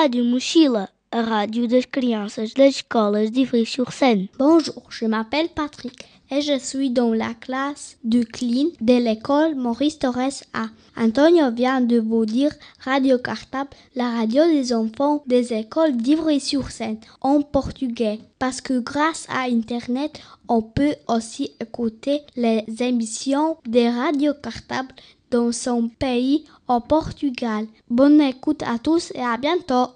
Rádio 0.00 0.24
Mochila, 0.24 0.88
a 1.12 1.20
rádio 1.20 1.68
das 1.68 1.84
crianças 1.84 2.54
das 2.54 2.76
escolas 2.76 3.30
de 3.30 3.40
Ivry-sur-Seine. 3.40 4.30
Bonjour, 4.38 4.82
je 4.88 5.04
m'appelle 5.04 5.50
Patrick 5.50 6.06
et 6.30 6.40
je 6.40 6.58
suis 6.58 6.88
dans 6.88 7.12
la 7.12 7.34
classe 7.34 7.98
de 8.02 8.22
clean 8.22 8.70
de 8.80 8.94
l'école 8.94 9.56
Maurice 9.56 9.98
Torres 9.98 10.42
A. 10.54 10.68
Antonio 10.96 11.50
vient 11.50 11.82
de 11.82 12.00
vous 12.00 12.24
dire 12.24 12.52
Radio 12.82 13.18
Cartable, 13.18 13.76
la 13.94 14.10
radio 14.10 14.42
des 14.44 14.72
enfants 14.72 15.22
des 15.26 15.52
écoles 15.52 15.98
d'Ivry-sur-Seine 15.98 17.00
en 17.20 17.42
portugais. 17.42 18.20
Parce 18.38 18.62
que 18.62 18.78
grâce 18.78 19.26
à 19.28 19.50
Internet, 19.50 20.18
on 20.48 20.62
peut 20.62 20.94
aussi 21.08 21.52
écouter 21.60 22.22
les 22.36 22.64
émissions 22.80 23.58
des 23.66 23.90
radios 23.90 24.32
cartables 24.42 24.94
dans 25.30 25.52
son 25.52 25.88
pays 25.88 26.44
au 26.68 26.80
Portugal. 26.80 27.66
Bonne 27.88 28.20
écoute 28.20 28.62
à 28.62 28.78
tous 28.78 29.12
et 29.14 29.22
à 29.22 29.36
bientôt. 29.36 29.88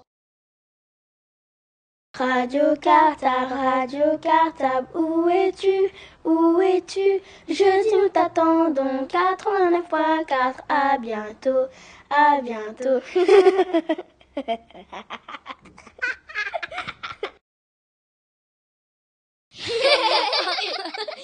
Radio 2.17 2.75
Cartable, 2.81 3.53
Radio 3.53 4.17
Cartable, 4.21 4.87
où 4.95 5.27
es-tu? 5.27 5.91
Où 6.23 6.61
es-tu? 6.61 7.19
Je 7.49 7.53
dis 7.53 7.95
nous 8.01 8.09
t'attendons 8.09 9.05
89.4, 9.05 10.55
à 10.69 10.97
bientôt, 10.97 11.67
à 12.09 12.39
bientôt. 12.41 13.01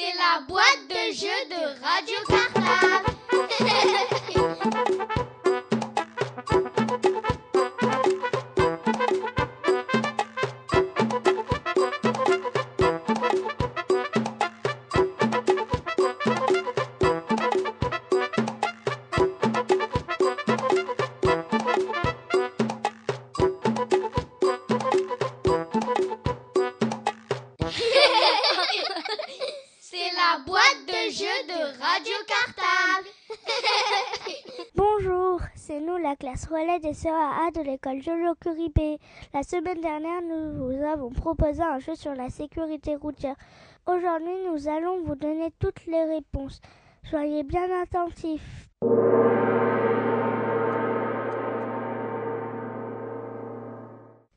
C'est 0.00 0.14
la 0.16 0.40
boîte 0.46 0.86
de 0.88 1.12
jeu 1.12 1.38
de 1.50 1.62
Radio 1.82 2.18
Cartable. 2.28 3.06
relais 36.46 36.78
des 36.80 36.94
sœurs 36.94 37.14
A 37.14 37.50
de 37.50 37.62
l'école 37.62 38.02
Jolo 38.02 38.34
Curibé. 38.36 38.98
La 39.34 39.42
semaine 39.42 39.80
dernière, 39.80 40.22
nous 40.22 40.66
vous 40.66 40.84
avons 40.84 41.10
proposé 41.10 41.62
un 41.62 41.78
jeu 41.78 41.94
sur 41.94 42.14
la 42.14 42.28
sécurité 42.28 42.96
routière. 42.96 43.36
Aujourd'hui, 43.86 44.34
nous 44.46 44.68
allons 44.68 45.02
vous 45.02 45.16
donner 45.16 45.50
toutes 45.58 45.86
les 45.86 46.04
réponses. 46.04 46.60
Soyez 47.04 47.42
bien 47.42 47.66
attentifs. 47.82 48.68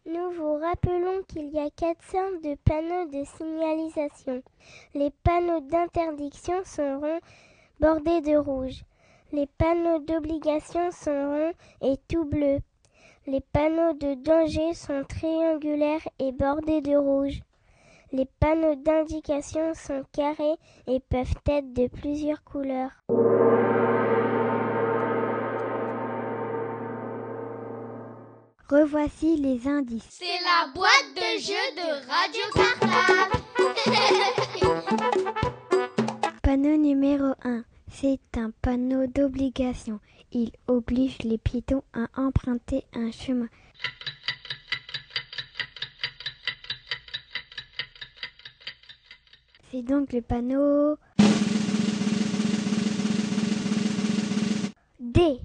Nous 0.06 0.32
vous 0.32 0.56
rappelons 0.56 1.22
qu'il 1.28 1.50
y 1.50 1.60
a 1.60 1.70
quatre 1.70 2.04
sortes 2.04 2.42
de 2.44 2.56
panneaux 2.64 3.10
de 3.12 3.24
signalisation. 3.38 4.42
Les 4.94 5.12
panneaux 5.24 5.60
d'interdiction 5.60 6.64
ronds 6.78 7.20
bordés 7.80 8.22
de 8.22 8.38
rouge. 8.38 8.84
Les 9.34 9.48
panneaux 9.48 10.00
d'obligation 10.00 10.92
sont 10.92 11.12
ronds 11.12 11.54
et 11.82 11.96
tout 12.10 12.26
bleus. 12.26 12.60
Les 13.28 13.40
panneaux 13.40 13.94
de 13.94 14.16
danger 14.16 14.74
sont 14.74 15.06
triangulaires 15.08 16.06
et 16.20 16.34
bordés 16.34 16.82
de 16.82 16.98
rouge. 16.98 17.40
Les 18.12 18.26
panneaux 18.42 18.76
d'indication 18.76 19.74
sont 19.74 20.04
carrés 20.12 20.58
et 20.86 21.00
peuvent 21.00 21.34
être 21.48 21.74
de 21.74 21.88
plusieurs 21.88 22.44
couleurs. 22.44 22.92
Revoici 28.70 29.38
les 29.38 29.66
indices. 29.66 30.08
C'est 30.10 30.26
la 30.26 30.74
boîte 30.74 31.14
de 31.16 31.40
jeu 31.40 31.54
de 31.78 31.88
Radio 32.10 32.44
Cartable. 32.54 33.38
Panneau 36.44 36.76
numéro 36.76 37.34
1. 37.46 37.64
C'est 37.94 38.20
un 38.36 38.52
panneau 38.62 39.06
d'obligation. 39.06 40.00
Il 40.32 40.52
oblige 40.68 41.20
les 41.20 41.38
piétons 41.38 41.84
à 41.94 42.08
emprunter 42.20 42.86
un 42.94 43.12
chemin. 43.12 43.50
C'est 49.70 49.84
donc 49.84 50.14
le 50.14 50.22
panneau 50.22 50.98
D. 55.00 55.40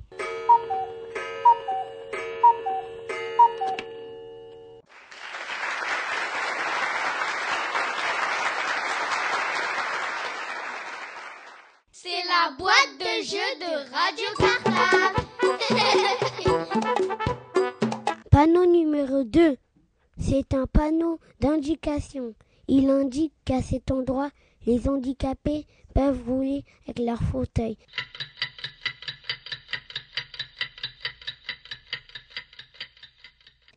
C'est 11.92 12.22
boîte 12.52 12.98
de 12.98 13.24
jeu 13.24 13.38
de 13.60 13.72
Radio 13.92 14.26
Cartable. 14.38 15.20
Panneau 18.30 18.66
numéro 18.66 19.24
2. 19.24 19.56
C'est 20.18 20.54
un 20.54 20.66
panneau 20.66 21.18
d'indication. 21.40 22.34
Il 22.68 22.88
indique 22.90 23.32
qu'à 23.44 23.62
cet 23.62 23.90
endroit, 23.90 24.30
les 24.66 24.88
handicapés 24.88 25.66
peuvent 25.94 26.22
rouler 26.26 26.64
avec 26.84 26.98
leur 27.00 27.20
fauteuil. 27.20 27.76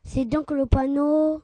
C'est 0.06 0.26
donc 0.26 0.52
le 0.52 0.66
panneau 0.66 1.42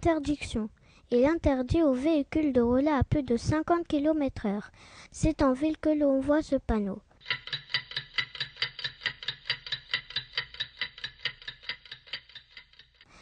d'interdiction. 0.00 0.70
Il 1.10 1.26
interdit 1.26 1.82
aux 1.82 1.92
véhicules 1.92 2.52
de 2.52 2.60
rouler 2.60 2.88
à 2.88 3.04
plus 3.04 3.22
de 3.22 3.36
50 3.36 3.86
km 3.86 4.46
heure. 4.46 4.70
C'est 5.10 5.42
en 5.42 5.52
ville 5.52 5.76
que 5.76 5.90
l'on 5.90 6.20
voit 6.20 6.42
ce 6.42 6.56
panneau. 6.56 7.00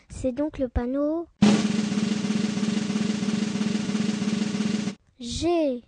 C'est 0.09 0.33
donc 0.33 0.59
le 0.59 0.69
panneau 0.69 1.27
G. 5.21 5.83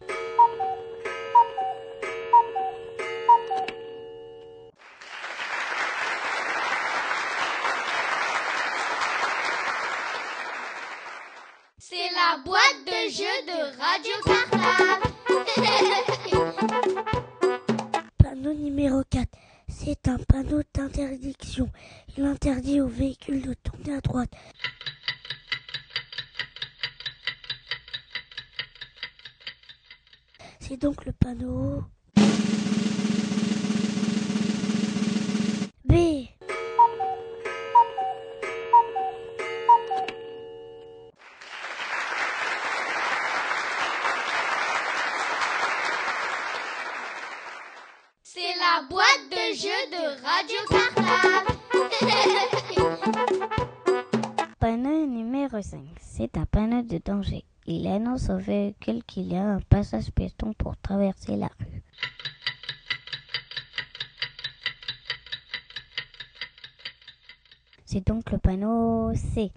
C'est 67.92 68.06
donc 68.06 68.30
le 68.30 68.38
panneau 68.38 69.12
C. 69.14 69.50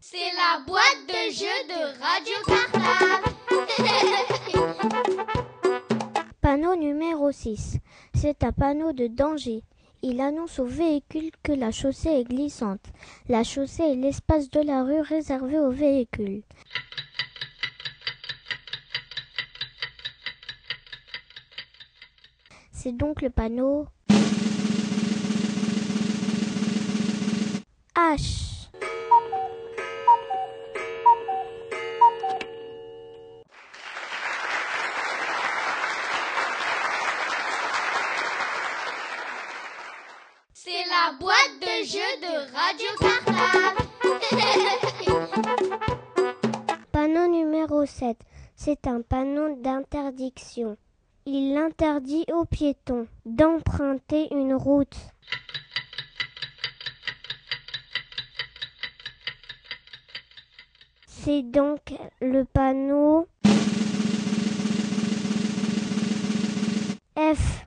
C'est 0.00 0.18
la 0.36 0.60
boîte 0.66 0.82
de 1.08 1.32
jeu 1.32 1.46
de 1.66 1.80
Radio 2.02 2.36
Cartable. 2.46 3.30
Panneau 6.42 6.76
numéro 6.76 7.32
6. 7.32 7.78
C'est 8.14 8.44
un 8.44 8.52
panneau 8.52 8.92
de 8.92 9.06
danger. 9.06 9.62
Il 10.06 10.20
annonce 10.20 10.58
au 10.58 10.66
véhicule 10.66 11.30
que 11.42 11.52
la 11.52 11.70
chaussée 11.70 12.10
est 12.10 12.24
glissante. 12.24 12.84
La 13.26 13.42
chaussée 13.42 13.84
est 13.84 13.94
l'espace 13.94 14.50
de 14.50 14.60
la 14.60 14.84
rue 14.84 15.00
réservé 15.00 15.58
aux 15.58 15.70
véhicules. 15.70 16.42
C'est 22.70 22.92
donc 22.92 23.22
le 23.22 23.30
panneau 23.30 23.86
H. 27.96 28.43
7. 47.94 48.18
C'est 48.56 48.88
un 48.88 49.02
panneau 49.02 49.54
d'interdiction. 49.56 50.76
Il 51.26 51.56
interdit 51.56 52.24
aux 52.32 52.44
piétons 52.44 53.06
d'emprunter 53.24 54.28
une 54.34 54.54
route. 54.54 54.96
C'est 61.06 61.42
donc 61.42 61.94
le 62.20 62.44
panneau 62.44 63.28
F. 67.16 67.64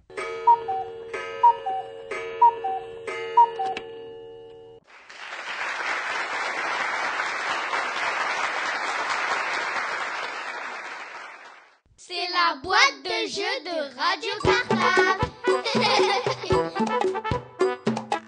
C'est 12.10 12.32
la 12.48 12.56
boîte 12.62 13.04
de 13.04 13.28
jeu 13.28 13.42
de 13.66 13.78
Radio 13.98 14.32
Cartable. 14.44 15.26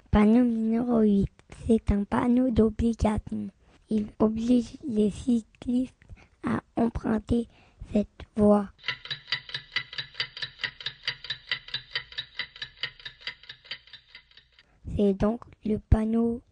Panneau 0.10 0.44
numéro 0.44 1.00
8. 1.00 1.28
C'est 1.66 1.92
un 1.92 2.04
panneau 2.04 2.50
d'obligation. 2.50 3.48
Il 3.88 4.06
oblige 4.18 4.76
les 4.86 5.10
cyclistes 5.10 5.94
à 6.46 6.60
emprunter 6.76 7.48
cette 7.92 8.08
voie. 8.36 8.68
C'est 14.96 15.14
donc 15.14 15.40
le 15.64 15.78
panneau 15.78 16.42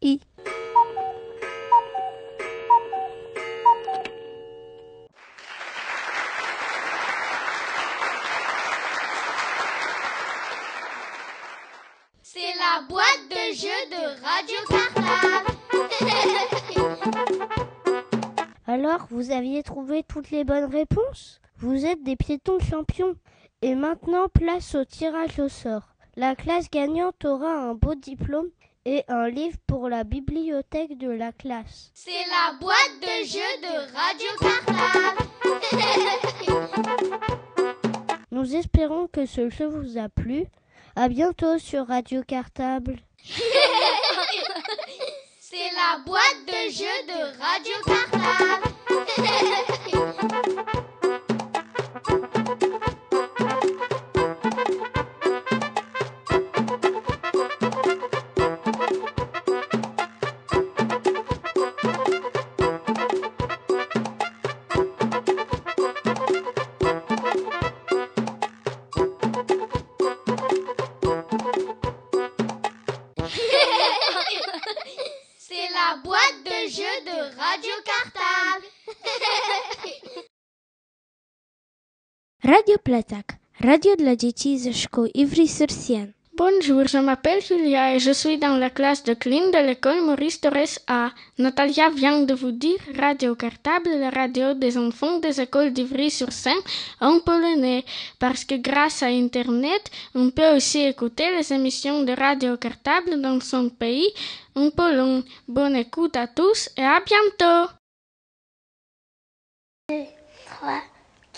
I. 0.00 0.20
C'est 12.36 12.40
la 12.58 12.82
de 13.64 13.68
jeu 13.68 13.88
de 13.90 14.04
Radio 14.22 14.56
Cartable. 14.68 15.54
Alors, 18.66 19.06
vous 19.10 19.30
aviez 19.30 19.62
trouvé 19.62 20.02
toutes 20.02 20.30
les 20.30 20.44
bonnes 20.44 20.70
réponses? 20.70 21.40
Vous 21.56 21.86
êtes 21.86 22.02
des 22.02 22.16
piétons 22.16 22.58
champions. 22.58 23.16
Et 23.62 23.74
maintenant, 23.74 24.28
place 24.28 24.74
au 24.74 24.84
tirage 24.84 25.38
au 25.38 25.48
sort. 25.48 25.94
La 26.16 26.36
classe 26.36 26.70
gagnante 26.70 27.24
aura 27.24 27.54
un 27.54 27.74
beau 27.74 27.94
diplôme 27.94 28.50
et 28.84 29.02
un 29.08 29.28
livre 29.28 29.56
pour 29.66 29.88
la 29.88 30.04
bibliothèque 30.04 30.98
de 30.98 31.08
la 31.08 31.32
classe. 31.32 31.90
C'est 31.94 32.10
la 32.10 32.58
boîte 32.60 33.00
de 33.00 33.24
jeu 33.24 33.38
de 33.62 33.78
Radio 33.94 34.28
Cartable. 34.40 35.24
Nous 38.30 38.56
espérons 38.56 39.06
que 39.06 39.24
ce 39.24 39.48
jeu 39.48 39.66
vous 39.66 39.96
a 39.96 40.10
plu. 40.10 40.44
À 40.96 41.08
bientôt 41.08 41.58
sur 41.58 41.86
Radio 41.86 42.22
Cartable. 42.22 43.00
C'est 45.40 45.70
la 45.72 45.98
boîte 46.04 46.44
de 46.46 46.70
jeu 46.70 46.96
de 47.08 47.18
Radio 47.40 47.74
Cartable. 47.86 48.68
Radio 82.44 82.76
Pletak, 82.78 83.36
radio 83.60 83.96
dla 83.96 84.16
dzieci 84.16 84.58
ze 84.58 84.72
szkół 84.72 85.06
Ivry-sur-Sienne. 85.14 86.12
Bonjour, 86.36 86.88
je 86.88 87.02
m'appelle 87.02 87.40
Julia 87.40 87.94
et 87.94 88.02
je 88.02 88.14
suis 88.14 88.38
dans 88.38 88.58
la 88.60 88.70
classe 88.70 89.02
de 89.02 89.14
Clean 89.14 89.50
de 89.50 89.66
l'école 89.66 90.02
Maurice 90.02 90.40
Torres 90.40 90.78
A. 90.86 91.10
Natalia 91.38 91.90
vient 91.90 92.26
de 92.26 92.34
vous 92.34 92.52
dire 92.52 92.78
Radio 92.98 93.34
Cartable, 93.34 93.98
la 93.98 94.10
radio 94.10 94.52
des 94.52 94.76
enfants 94.76 95.20
des 95.20 95.40
écoles 95.40 95.72
d'Ivry-sur-Seine 95.72 96.62
en 97.00 97.18
polonais, 97.20 97.82
parce 98.18 98.44
que 98.44 98.56
grâce 98.56 99.02
à 99.02 99.06
Internet, 99.06 99.90
on 100.14 100.30
peut 100.30 100.54
aussi 100.54 100.80
écouter 100.80 101.34
les 101.38 101.50
émissions 101.50 102.02
de 102.02 102.12
Radio 102.12 102.58
Cartable 102.58 103.22
dans 103.22 103.40
son 103.40 103.70
pays, 103.70 104.12
en 104.54 104.70
Pologne. 104.70 105.22
Bonne 105.48 105.76
écoute 105.76 106.16
à 106.16 106.26
tous 106.26 106.68
et 106.76 106.84
à 106.84 107.00
bientôt! 107.00 107.72
3, 109.88 110.82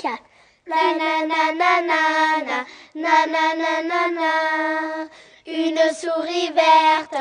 4. 0.02 0.35
Na 0.68 0.92
na 0.98 1.24
na 1.24 1.52
na 1.52 1.80
na 1.80 2.64
na 2.94 3.26
na 3.26 3.54
na 3.54 3.82
na 3.82 4.08
na 4.10 5.08
Une 5.46 5.78
souris 5.94 6.50
verte 6.50 7.14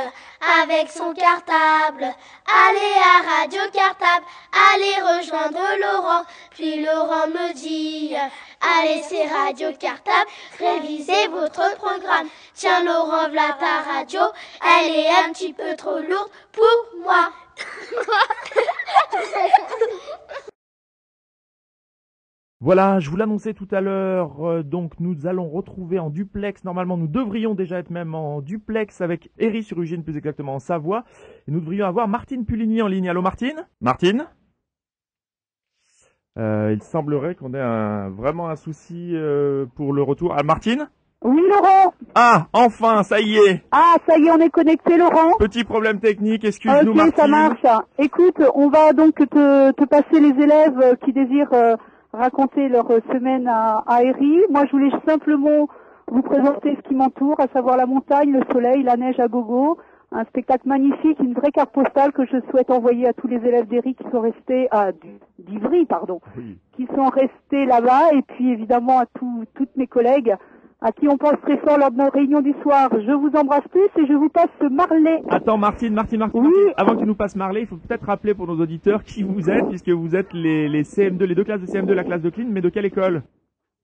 avec 0.60 0.90
son 0.90 1.14
cartable. 1.14 2.12
Allez 2.48 2.96
à 3.04 3.22
Radio 3.22 3.62
Cartable, 3.72 4.26
allez 4.74 5.00
rejoindre 5.00 5.62
Laurent. 5.80 6.24
Puis 6.56 6.84
Laurent 6.84 7.28
me 7.28 7.54
dit 7.54 8.16
Allez, 8.62 9.04
c'est 9.08 9.28
Radio 9.28 9.72
Cartable, 9.74 10.28
révisez 10.58 11.28
votre 11.28 11.76
programme. 11.76 12.30
Tiens, 12.56 12.84
Laurent, 12.84 13.30
voilà 13.30 13.56
ta 13.60 13.84
radio, 13.92 14.22
elle 14.64 14.96
est 14.96 15.10
un 15.24 15.32
petit 15.32 15.54
peu 15.54 15.76
trop 15.76 16.00
lourde 16.00 16.32
pour 16.52 16.88
moi. 17.04 17.32
Voilà, 22.62 23.00
je 23.00 23.10
vous 23.10 23.18
l'annonçais 23.18 23.54
tout 23.54 23.68
à 23.72 23.82
l'heure, 23.82 24.42
euh, 24.48 24.64
donc 24.64 24.94
nous 25.02 25.28
allons 25.28 25.50
retrouver 25.50 26.00
en 26.00 26.10
duplex, 26.10 26.64
normalement 26.64 26.96
nous 26.96 27.08
devrions 27.08 27.54
déjà 27.54 27.80
être 27.80 27.90
même 27.90 28.16
en 28.16 28.42
duplex 28.42 29.02
avec 29.02 29.30
Eri 29.38 29.62
sur 29.62 29.80
Ugine, 29.82 30.04
plus 30.04 30.16
exactement 30.16 30.56
en 30.56 30.60
Savoie, 30.60 31.04
et 31.48 31.52
nous 31.52 31.60
devrions 31.60 31.86
avoir 31.86 32.08
Martine 32.08 32.46
Puligny 32.46 32.82
en 32.82 32.88
ligne. 32.88 33.10
Allô 33.10 33.22
Martine? 33.22 33.68
Martine? 33.82 34.26
Euh, 36.38 36.72
Il 36.74 36.82
semblerait 36.82 37.36
qu'on 37.36 37.54
ait 37.54 37.62
un, 37.62 38.10
vraiment 38.10 38.48
un 38.50 38.56
souci 38.56 39.12
euh, 39.14 39.66
pour 39.76 39.92
le 39.94 40.02
retour. 40.02 40.34
Ah 40.38 40.44
Martine? 40.44 40.90
Oui, 41.24 41.42
Laurent. 41.50 41.94
Ah, 42.14 42.48
enfin, 42.54 43.04
ça 43.04 43.20
y 43.20 43.36
est. 43.36 43.64
Ah, 43.72 43.96
ça 44.08 44.18
y 44.18 44.28
est, 44.28 44.32
on 44.32 44.38
est 44.40 44.50
connecté, 44.50 44.98
Laurent. 44.98 45.34
Petit 45.40 45.64
problème 45.66 46.00
technique, 46.00 46.46
excuse-nous 46.46 46.92
Ok, 46.92 46.96
Martine. 46.96 47.16
ça 47.18 47.28
marche. 47.28 47.66
Écoute, 48.00 48.42
on 48.54 48.70
va 48.70 48.94
donc 48.94 49.16
te, 49.16 49.72
te 49.72 49.86
passer 49.86 50.20
les 50.20 50.42
élèves 50.42 50.98
qui 51.04 51.14
désirent 51.14 51.54
euh, 51.54 51.76
raconter 52.16 52.70
leur 52.70 52.90
euh, 52.92 53.00
semaine 53.12 53.48
à, 53.48 53.84
à. 53.88 54.02
Moi, 54.50 54.66
je 54.66 54.72
voulais 54.72 54.92
simplement 55.08 55.68
vous 56.08 56.22
présenter 56.22 56.76
ce 56.76 56.88
qui 56.88 56.96
m'entoure, 56.96 57.40
à 57.40 57.48
savoir 57.48 57.78
la 57.78 57.86
montagne, 57.86 58.32
le 58.32 58.44
soleil, 58.52 58.84
la 58.84 58.98
neige 58.98 59.20
à 59.20 59.28
gogo. 59.28 59.78
Un 60.12 60.24
spectacle 60.26 60.68
magnifique, 60.68 61.20
une 61.20 61.34
vraie 61.34 61.52
carte 61.52 61.74
postale 61.74 62.14
que 62.14 62.26
je 62.26 62.38
souhaite 62.50 62.70
envoyer 62.72 63.08
à 63.08 63.14
tous 63.14 63.28
les 63.28 63.38
élèves 63.38 63.68
d'Herry 63.68 63.96
qui 63.96 64.04
sont 64.12 64.22
restés, 64.22 64.68
à 64.72 64.92
d'Ivry, 65.40 65.86
pardon, 65.86 66.22
Oui. 66.38 66.58
qui 66.76 66.86
sont 66.96 67.10
restés 67.10 67.66
là-bas, 67.66 68.14
et 68.14 68.22
puis 68.22 68.52
évidemment 68.52 69.00
à 69.00 69.06
tous 69.08 69.44
toutes 69.56 69.76
mes 69.76 69.88
collègues 69.88 70.36
à 70.86 70.92
qui 70.92 71.08
on 71.08 71.18
pense 71.18 71.40
très 71.42 71.58
fort 71.58 71.80
lors 71.80 71.90
de 71.90 71.98
nos 71.98 72.10
réunions 72.12 72.42
du 72.42 72.54
soir. 72.62 72.90
Je 72.94 73.12
vous 73.12 73.32
embrasse 73.36 73.64
tous 73.74 74.00
et 74.00 74.06
je 74.06 74.14
vous 74.14 74.30
passe 74.30 74.50
Marley. 74.70 75.20
Attends, 75.30 75.58
Martine, 75.58 75.96
Martine, 75.96 76.20
Martine, 76.20 76.42
Oui. 76.42 76.48
Martine, 76.52 76.74
avant 76.78 76.94
que 76.94 77.00
tu 77.00 77.08
nous 77.08 77.16
passes 77.16 77.36
Marley, 77.36 77.62
il 77.62 77.68
faut 77.68 77.78
peut-être 77.78 78.06
rappeler 78.06 78.36
pour 78.36 78.46
nos 78.46 78.62
auditeurs 78.62 79.04
qui 79.04 79.24
vous 79.24 79.50
êtes, 79.50 79.68
puisque 79.68 79.90
vous 79.90 80.16
êtes 80.16 80.32
les, 80.34 80.70
les 80.70 80.84
CM2, 80.84 81.24
les 81.24 81.34
deux 81.34 81.44
classes 81.44 81.62
de 81.62 81.66
CM2, 81.66 81.92
la 81.92 82.04
classe 82.04 82.22
de 82.22 82.30
Clean, 82.30 82.46
mais 82.50 82.62
de 82.62 82.70
quelle 82.70 82.86
école? 82.86 83.24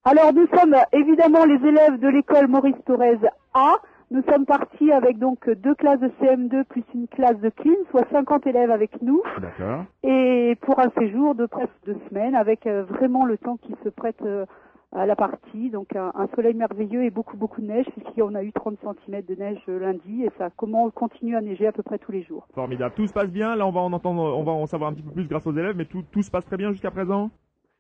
Alors 0.03 0.31
nous 0.33 0.45
sommes 0.55 0.75
évidemment 0.93 1.43
les 1.45 1.67
élèves 1.67 1.99
de 1.99 2.07
l'école 2.07 2.47
Maurice 2.47 2.75
Thorez 2.85 3.17
A. 3.55 3.73
Nous 4.11 4.21
sommes 4.29 4.45
partis 4.45 4.91
avec 4.91 5.17
donc 5.17 5.49
deux 5.49 5.73
classes 5.73 6.01
de 6.01 6.11
CM2 6.21 6.65
plus 6.65 6.83
une 6.93 7.07
classe 7.07 7.39
de 7.39 7.49
clean, 7.49 7.73
soit 7.91 8.05
50 8.11 8.45
élèves 8.45 8.69
avec 8.69 9.01
nous, 9.01 9.21
D'accord. 9.41 9.85
et 10.03 10.55
pour 10.61 10.79
un 10.79 10.89
séjour 10.99 11.33
de 11.33 11.45
presque 11.45 11.71
deux 11.85 11.95
semaines, 12.09 12.35
avec 12.35 12.67
euh, 12.67 12.83
vraiment 12.83 13.25
le 13.25 13.37
temps 13.37 13.57
qui 13.57 13.73
se 13.85 13.89
prête 13.89 14.21
euh, 14.23 14.45
à 14.93 15.05
la 15.05 15.15
partie, 15.15 15.69
donc 15.69 15.95
un, 15.95 16.11
un 16.15 16.27
soleil 16.35 16.53
merveilleux 16.53 17.03
et 17.03 17.09
beaucoup 17.09 17.37
beaucoup 17.37 17.61
de 17.61 17.67
neige, 17.67 17.85
puisqu'on 17.95 18.35
a 18.35 18.43
eu 18.43 18.51
30 18.51 18.77
cm 19.05 19.21
de 19.25 19.35
neige 19.35 19.61
euh, 19.69 19.79
lundi, 19.79 20.23
et 20.23 20.31
ça 20.37 20.49
comment 20.55 20.89
continue 20.89 21.35
à 21.35 21.41
neiger 21.41 21.67
à 21.67 21.71
peu 21.71 21.83
près 21.83 21.97
tous 21.97 22.11
les 22.11 22.23
jours. 22.23 22.47
Formidable. 22.53 22.93
Tout 22.95 23.07
se 23.07 23.13
passe 23.13 23.31
bien. 23.31 23.55
Là, 23.55 23.65
on 23.65 23.71
va 23.71 23.81
en 23.81 23.93
entendre, 23.93 24.21
on 24.21 24.43
va 24.43 24.51
en 24.51 24.65
savoir 24.65 24.89
un 24.89 24.93
petit 24.93 25.03
peu 25.03 25.11
plus 25.11 25.27
grâce 25.27 25.47
aux 25.47 25.53
élèves, 25.53 25.75
mais 25.77 25.85
tout, 25.85 26.03
tout 26.11 26.21
se 26.21 26.31
passe 26.31 26.45
très 26.45 26.57
bien 26.57 26.71
jusqu'à 26.71 26.91
présent. 26.91 27.29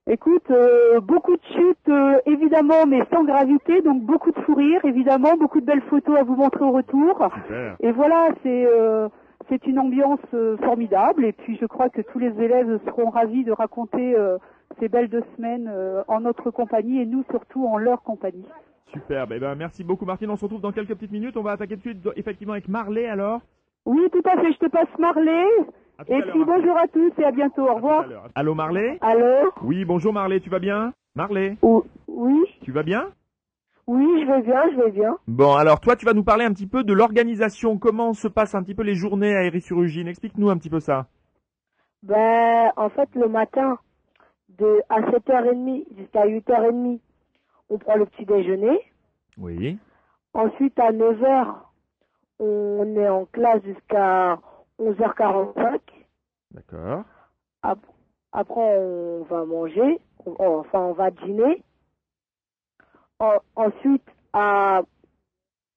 Écoute, 0.07 0.49
euh, 0.49 0.99
beaucoup 0.99 1.35
de 1.35 1.43
chutes 1.53 1.89
euh, 1.89 2.17
évidemment, 2.25 2.87
mais 2.87 3.03
sans 3.13 3.23
gravité, 3.23 3.81
donc 3.81 4.01
beaucoup 4.01 4.31
de 4.31 4.39
fou 4.41 4.55
rire 4.55 4.83
évidemment, 4.83 5.37
beaucoup 5.37 5.61
de 5.61 5.65
belles 5.65 5.83
photos 5.89 6.17
à 6.17 6.23
vous 6.23 6.35
montrer 6.35 6.63
au 6.63 6.71
retour. 6.71 7.29
Super. 7.43 7.75
Et 7.81 7.91
voilà, 7.91 8.29
c'est 8.41 8.65
euh, 8.65 9.09
c'est 9.47 9.67
une 9.67 9.77
ambiance 9.77 10.19
formidable. 10.63 11.25
Et 11.25 11.33
puis 11.33 11.57
je 11.61 11.65
crois 11.65 11.89
que 11.89 12.01
tous 12.01 12.17
les 12.17 12.31
élèves 12.41 12.79
seront 12.87 13.11
ravis 13.11 13.43
de 13.43 13.51
raconter 13.51 14.15
ces 14.79 14.89
belles 14.89 15.09
deux 15.09 15.23
semaines 15.35 15.69
euh, 15.71 16.03
en 16.07 16.21
notre 16.21 16.51
compagnie 16.51 17.01
et 17.01 17.05
nous 17.05 17.23
surtout 17.29 17.65
en 17.65 17.77
leur 17.77 18.01
compagnie. 18.03 18.45
Superbe. 18.93 19.31
Eh 19.35 19.39
ben, 19.39 19.55
merci 19.55 19.83
beaucoup, 19.83 20.05
Martine. 20.05 20.29
On 20.29 20.35
se 20.35 20.43
retrouve 20.45 20.61
dans 20.61 20.71
quelques 20.71 20.95
petites 20.95 21.11
minutes. 21.11 21.37
On 21.37 21.43
va 21.43 21.51
attaquer 21.51 21.77
tout 21.77 21.93
de 21.93 21.99
suite, 21.99 22.09
effectivement, 22.17 22.53
avec 22.53 22.67
Marley, 22.67 23.07
alors. 23.07 23.41
Oui, 23.85 24.01
tout 24.11 24.21
à 24.25 24.39
fait. 24.41 24.51
Je 24.51 24.57
te 24.59 24.67
passe 24.67 24.89
Marley. 24.99 25.45
Et 26.07 26.21
puis 26.21 26.43
bonjour 26.43 26.75
à 26.77 26.87
tous 26.87 27.11
et 27.19 27.23
à 27.23 27.31
bientôt. 27.31 27.63
Au 27.63 27.69
À 27.69 27.73
revoir. 27.73 28.05
Allô, 28.35 28.55
Marley? 28.55 28.97
Allô 29.01 29.51
Oui, 29.63 29.85
bonjour, 29.85 30.11
Marley. 30.11 30.39
Tu 30.39 30.49
vas 30.49 30.59
bien? 30.59 30.93
Marley? 31.15 31.57
Oui, 32.07 32.43
Tu 32.63 32.71
vas 32.71 32.83
bien? 32.83 33.07
Oui, 33.87 34.05
je 34.21 34.25
vais 34.25 34.41
bien, 34.41 34.61
je 34.71 34.77
vais 34.77 34.91
bien. 34.91 35.17
Bon, 35.27 35.53
alors 35.55 35.79
toi, 35.79 35.95
tu 35.95 36.05
vas 36.05 36.13
nous 36.13 36.23
parler 36.23 36.45
un 36.45 36.53
petit 36.53 36.67
peu 36.67 36.83
de 36.83 36.93
l'organisation. 36.93 37.77
Comment 37.77 38.13
se 38.13 38.27
passent 38.27 38.55
un 38.55 38.63
petit 38.63 38.75
peu 38.75 38.83
les 38.83 38.95
journées 38.95 39.35
à 39.35 39.43
Héry-sur-Ugine 39.43 40.07
Explique-nous 40.07 40.49
un 40.49 40.57
petit 40.57 40.69
peu 40.69 40.79
ça. 40.79 41.07
Ben, 42.03 42.71
en 42.77 42.89
fait, 42.89 43.09
le 43.15 43.27
matin, 43.27 43.77
de 44.57 44.81
à 44.89 45.01
7h30 45.01 45.85
jusqu'à 45.97 46.25
8h30, 46.25 46.99
on 47.69 47.77
prend 47.77 47.95
le 47.95 48.05
petit 48.05 48.25
déjeuner. 48.25 48.79
Oui. 49.37 49.77
Ensuite, 50.33 50.77
à 50.79 50.91
9h, 50.91 51.55
on 52.39 52.95
est 52.95 53.09
en 53.09 53.25
classe 53.25 53.61
jusqu'à 53.63 54.39
11h45. 54.79 55.79
D'accord. 56.51 57.03
Ap- 57.63 57.79
Après, 58.31 58.77
on 58.77 59.23
va 59.23 59.45
manger. 59.45 59.99
Enfin, 60.25 60.79
on 60.79 60.93
va 60.93 61.11
dîner. 61.11 61.63
En- 63.19 63.37
ensuite, 63.55 64.07
à, 64.33 64.81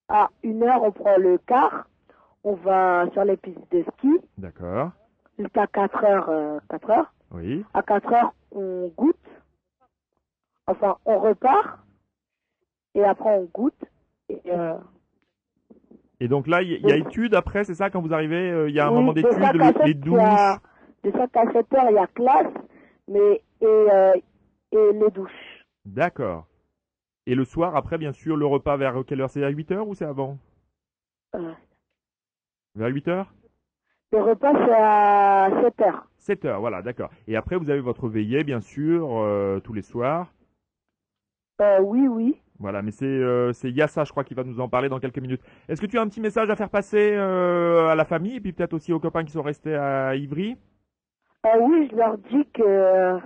à 0.09 0.29
1h, 0.43 0.79
on 0.83 0.93
prend 0.93 1.17
le 1.17 1.39
car. 1.39 1.87
On 2.45 2.55
va 2.55 3.09
sur 3.13 3.25
les 3.25 3.37
pistes 3.39 3.71
de 3.73 3.83
ski 3.97 4.11
D'accord. 4.39 4.91
jusqu'à 5.39 5.65
4h. 5.67 6.25
euh, 6.29 6.59
4h. 6.71 7.07
Oui. 7.31 7.65
À 7.75 7.83
4 7.83 8.13
heures, 8.13 8.35
on 8.53 8.89
goûte. 8.97 9.17
Enfin, 10.67 10.97
on 11.05 11.19
repart. 11.19 11.81
Et 12.95 13.03
après, 13.05 13.31
on 13.39 13.45
goûte. 13.53 13.85
Et, 14.29 14.41
euh, 14.49 14.79
Et 16.21 16.29
donc 16.29 16.47
là, 16.47 16.63
il 16.63 16.81
y, 16.87 16.93
a 16.93 16.97
études 16.97 17.35
après, 17.35 17.65
c'est 17.65 17.75
ça, 17.75 17.91
quand 17.91 18.01
vous 18.01 18.15
arrivez, 18.15 18.51
euh, 18.51 18.69
il 18.69 18.75
y 18.75 18.81
a 18.81 18.87
un 18.87 18.91
oui, 18.91 18.95
moment 18.95 19.13
de 19.13 19.23
d'études, 19.23 19.55
le- 19.55 19.85
les 19.85 19.95
douches. 19.95 20.19
a- 20.21 20.61
de 21.03 21.11
5 21.11 21.37
à 21.37 21.53
7 21.53 21.75
heures, 21.75 21.91
il 21.91 21.95
y 21.95 21.99
a 21.99 22.07
classe. 22.07 22.53
Mais, 23.09 23.43
et, 23.61 23.67
euh, 23.67 24.15
et 24.73 24.93
les 24.93 25.11
douches. 25.11 25.65
D'accord. 25.85 26.47
Et 27.27 27.35
le 27.35 27.45
soir, 27.45 27.77
après, 27.77 27.99
bien 27.99 28.13
sûr, 28.13 28.37
le 28.37 28.47
repas 28.47 28.77
vers 28.77 29.05
quelle 29.07 29.21
heure? 29.21 29.31
C'est 29.31 29.45
à 29.45 29.49
8 29.49 29.71
heures 29.73 29.89
ou 29.89 29.95
c'est 29.95 30.05
avant? 30.05 30.39
Vers 32.75 32.89
8 32.89 33.09
heures? 33.09 33.33
Le 34.15 34.23
repas, 34.23 34.53
c'est 34.53 34.73
à 34.73 35.49
7 35.63 35.81
heures. 35.83 36.07
7 36.19 36.45
heures, 36.45 36.61
voilà, 36.61 36.83
d'accord. 36.83 37.11
Et 37.27 37.37
après, 37.37 37.57
vous 37.57 37.71
avez 37.71 37.81
votre 37.81 38.09
veillée, 38.09 38.45
bien 38.45 38.61
sûr, 38.61 39.09
euh, 39.13 39.61
tous 39.61 39.73
les 39.73 39.83
soirs. 39.83 40.33
Euh, 41.61 41.81
oui, 41.81 42.07
oui. 42.09 42.37
Voilà, 42.59 42.83
mais 42.83 42.93
c'est 42.93 43.05
euh, 43.05 43.53
Yassa, 43.65 44.05
je 44.05 44.13
crois, 44.13 44.25
qui 44.25 44.35
va 44.35 44.45
nous 44.45 44.61
en 44.61 44.69
parler 44.69 44.89
dans 44.89 45.01
quelques 45.01 45.19
minutes. 45.19 45.43
Est-ce 45.69 45.81
que 45.81 45.87
tu 45.87 45.99
as 45.99 46.03
un 46.03 46.09
petit 46.09 46.21
message 46.21 46.49
à 46.51 46.57
faire 46.57 46.71
passer 46.71 47.13
euh, 47.13 47.89
à 47.89 47.95
la 47.95 48.05
famille 48.05 48.37
et 48.37 48.41
puis 48.41 48.53
peut-être 48.53 48.75
aussi 48.75 48.93
aux 48.93 49.01
copains 49.01 49.25
qui 49.25 49.33
sont 49.33 49.43
restés 49.43 49.75
à 49.75 50.15
Ivry? 50.15 50.57
Euh, 51.47 51.59
oui, 51.61 51.89
je 51.91 51.97
leur 51.97 52.17
dis 52.19 52.47
que... 52.55 53.19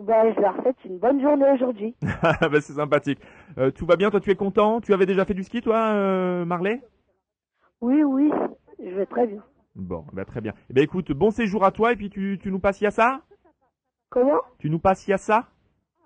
Ben, 0.00 0.34
je 0.34 0.40
leur 0.40 0.56
souhaite 0.62 0.84
une 0.86 0.98
bonne 0.98 1.20
journée 1.20 1.50
aujourd'hui. 1.54 1.94
bah, 2.22 2.60
C'est 2.60 2.72
sympathique. 2.72 3.20
Euh, 3.58 3.70
tout 3.70 3.86
va 3.86 3.96
bien, 3.96 4.10
toi 4.10 4.20
tu 4.20 4.30
es 4.30 4.34
content? 4.34 4.80
Tu 4.80 4.92
avais 4.92 5.06
déjà 5.06 5.24
fait 5.24 5.34
du 5.34 5.44
ski, 5.44 5.60
toi, 5.60 5.76
euh, 5.76 6.44
Marley? 6.44 6.80
Oui, 7.82 8.02
oui, 8.02 8.30
je 8.78 8.90
vais 8.90 9.06
très 9.06 9.26
bien. 9.26 9.42
Bon, 9.74 10.04
bah, 10.12 10.24
très 10.24 10.40
bien. 10.40 10.52
Eh 10.70 10.72
ben, 10.74 10.84
écoute, 10.84 11.12
bon 11.12 11.30
séjour 11.30 11.64
à 11.64 11.70
toi 11.72 11.92
et 11.92 11.96
puis 11.96 12.10
tu, 12.10 12.38
tu 12.40 12.50
nous 12.50 12.58
passes 12.58 12.80
Yassa? 12.80 13.22
Comment? 14.10 14.40
Tu 14.58 14.68
nous 14.68 14.78
passes 14.78 15.06
Yassa? 15.08 15.46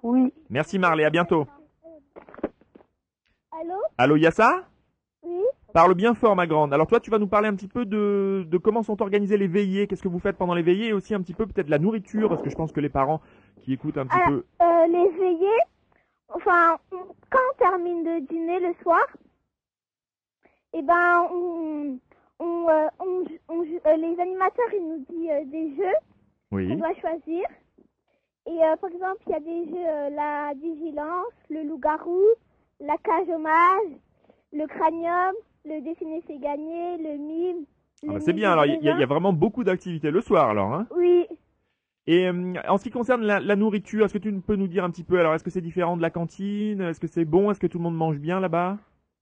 Oui. 0.02 0.32
Merci 0.50 0.78
Marley, 0.78 1.04
à 1.04 1.10
bientôt. 1.10 1.46
Allô? 3.50 3.74
Allô 3.98 4.16
Yassa? 4.16 4.68
Oui 5.22 5.42
Parle 5.72 5.94
bien 5.94 6.14
fort, 6.14 6.36
ma 6.36 6.46
grande. 6.46 6.72
Alors 6.72 6.86
toi, 6.86 7.00
tu 7.00 7.10
vas 7.10 7.18
nous 7.18 7.26
parler 7.26 7.48
un 7.48 7.54
petit 7.56 7.68
peu 7.68 7.84
de, 7.84 8.46
de 8.48 8.58
comment 8.58 8.82
sont 8.82 9.02
organisées 9.02 9.36
les 9.36 9.48
veillées, 9.48 9.86
qu'est-ce 9.86 10.02
que 10.02 10.08
vous 10.08 10.20
faites 10.20 10.36
pendant 10.38 10.54
les 10.54 10.62
veillées, 10.62 10.88
et 10.88 10.92
aussi 10.92 11.14
un 11.14 11.20
petit 11.20 11.34
peu 11.34 11.46
peut-être 11.46 11.68
la 11.68 11.78
nourriture, 11.78 12.28
parce 12.28 12.42
que 12.42 12.48
je 12.50 12.56
pense 12.56 12.72
que 12.72 12.80
les 12.80 12.88
parents 12.88 13.20
qui 13.62 13.72
écoutent 13.72 13.98
un 13.98 14.06
petit 14.06 14.16
Alors, 14.16 14.28
peu... 14.28 14.44
euh, 14.62 14.86
les 14.86 15.08
veillées, 15.18 15.60
enfin, 16.28 16.78
quand 17.30 17.38
on 17.52 17.58
termine 17.58 18.04
de 18.04 18.26
dîner 18.26 18.60
le 18.60 18.72
soir, 18.82 19.04
eh 20.72 20.82
ben, 20.82 21.28
on, 21.32 21.98
on, 22.38 22.68
euh, 22.68 22.86
on, 23.00 23.24
on- 23.48 23.62
euh, 23.62 23.96
les 23.96 24.20
animateurs, 24.20 24.72
ils 24.74 24.86
nous 24.88 25.04
disent 25.08 25.30
euh, 25.30 25.44
des 25.46 25.74
jeux 25.76 25.96
qu'on 26.50 26.56
Oui. 26.56 26.76
doit 26.76 26.94
choisir. 27.00 27.44
Et 28.48 28.58
par 28.80 28.90
exemple, 28.90 29.20
il 29.26 29.32
y 29.32 29.34
a 29.34 29.40
des 29.40 29.64
jeux, 29.70 30.14
la 30.14 30.52
vigilance, 30.54 31.32
le 31.50 31.64
loup-garou, 31.64 32.22
la 32.80 32.96
cage 32.98 33.28
hommage, 33.28 33.98
le 34.52 34.66
cranium, 34.68 35.34
le 35.64 35.80
dessiner 35.80 36.22
c'est 36.28 36.38
gagner, 36.38 36.96
le 36.98 37.16
mime. 37.18 37.64
Ah 38.06 38.12
bah, 38.12 38.20
c'est 38.20 38.32
bien, 38.32 38.52
alors 38.52 38.66
il 38.66 38.80
y, 38.84 38.88
a- 38.88 39.00
y 39.00 39.04
vraiment 39.04 39.32
beaucoup 39.32 39.64
d'activités 39.64 40.12
le 40.12 40.20
soir, 40.20 40.50
alors. 40.50 40.72
Hein 40.74 40.86
Oui. 40.94 41.26
et 42.06 42.28
euh, 42.28 42.54
en 42.68 42.78
ce 42.78 42.84
qui 42.84 42.90
concerne 42.90 43.22
la, 43.22 43.40
la 43.40 43.56
nourriture, 43.56 44.04
est-ce 44.04 44.14
que 44.14 44.18
tu 44.18 44.32
peux 44.40 44.54
nous 44.54 44.68
dire 44.68 44.84
un 44.84 44.90
petit 44.90 45.02
peu, 45.02 45.18
alors 45.18 45.34
est-ce 45.34 45.42
que 45.42 45.50
c'est 45.50 45.60
différent 45.60 45.96
de 45.96 46.02
la 46.02 46.10
cantine? 46.10 46.80
Est-ce 46.82 47.00
que 47.00 47.08
c'est 47.08 47.24
bon? 47.24 47.50
Est-ce 47.50 47.58
que 47.58 47.66
tout 47.66 47.78
le 47.78 47.84
monde 47.84 47.96
mange 47.96 48.18
bien 48.18 48.38
là-bas? 48.38 48.76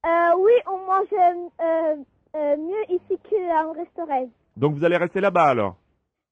Euh, 0.05 0.33
oui, 0.39 0.53
on 0.67 0.79
mange 0.87 1.49
euh, 1.63 1.97
euh, 2.35 2.57
mieux 2.57 2.85
ici 2.97 3.19
qu'à 3.29 3.61
un 3.61 3.73
restaurant. 3.73 4.29
Donc 4.57 4.75
vous 4.75 4.85
allez 4.85 4.97
rester 4.97 5.21
là-bas 5.21 5.45
alors? 5.47 5.77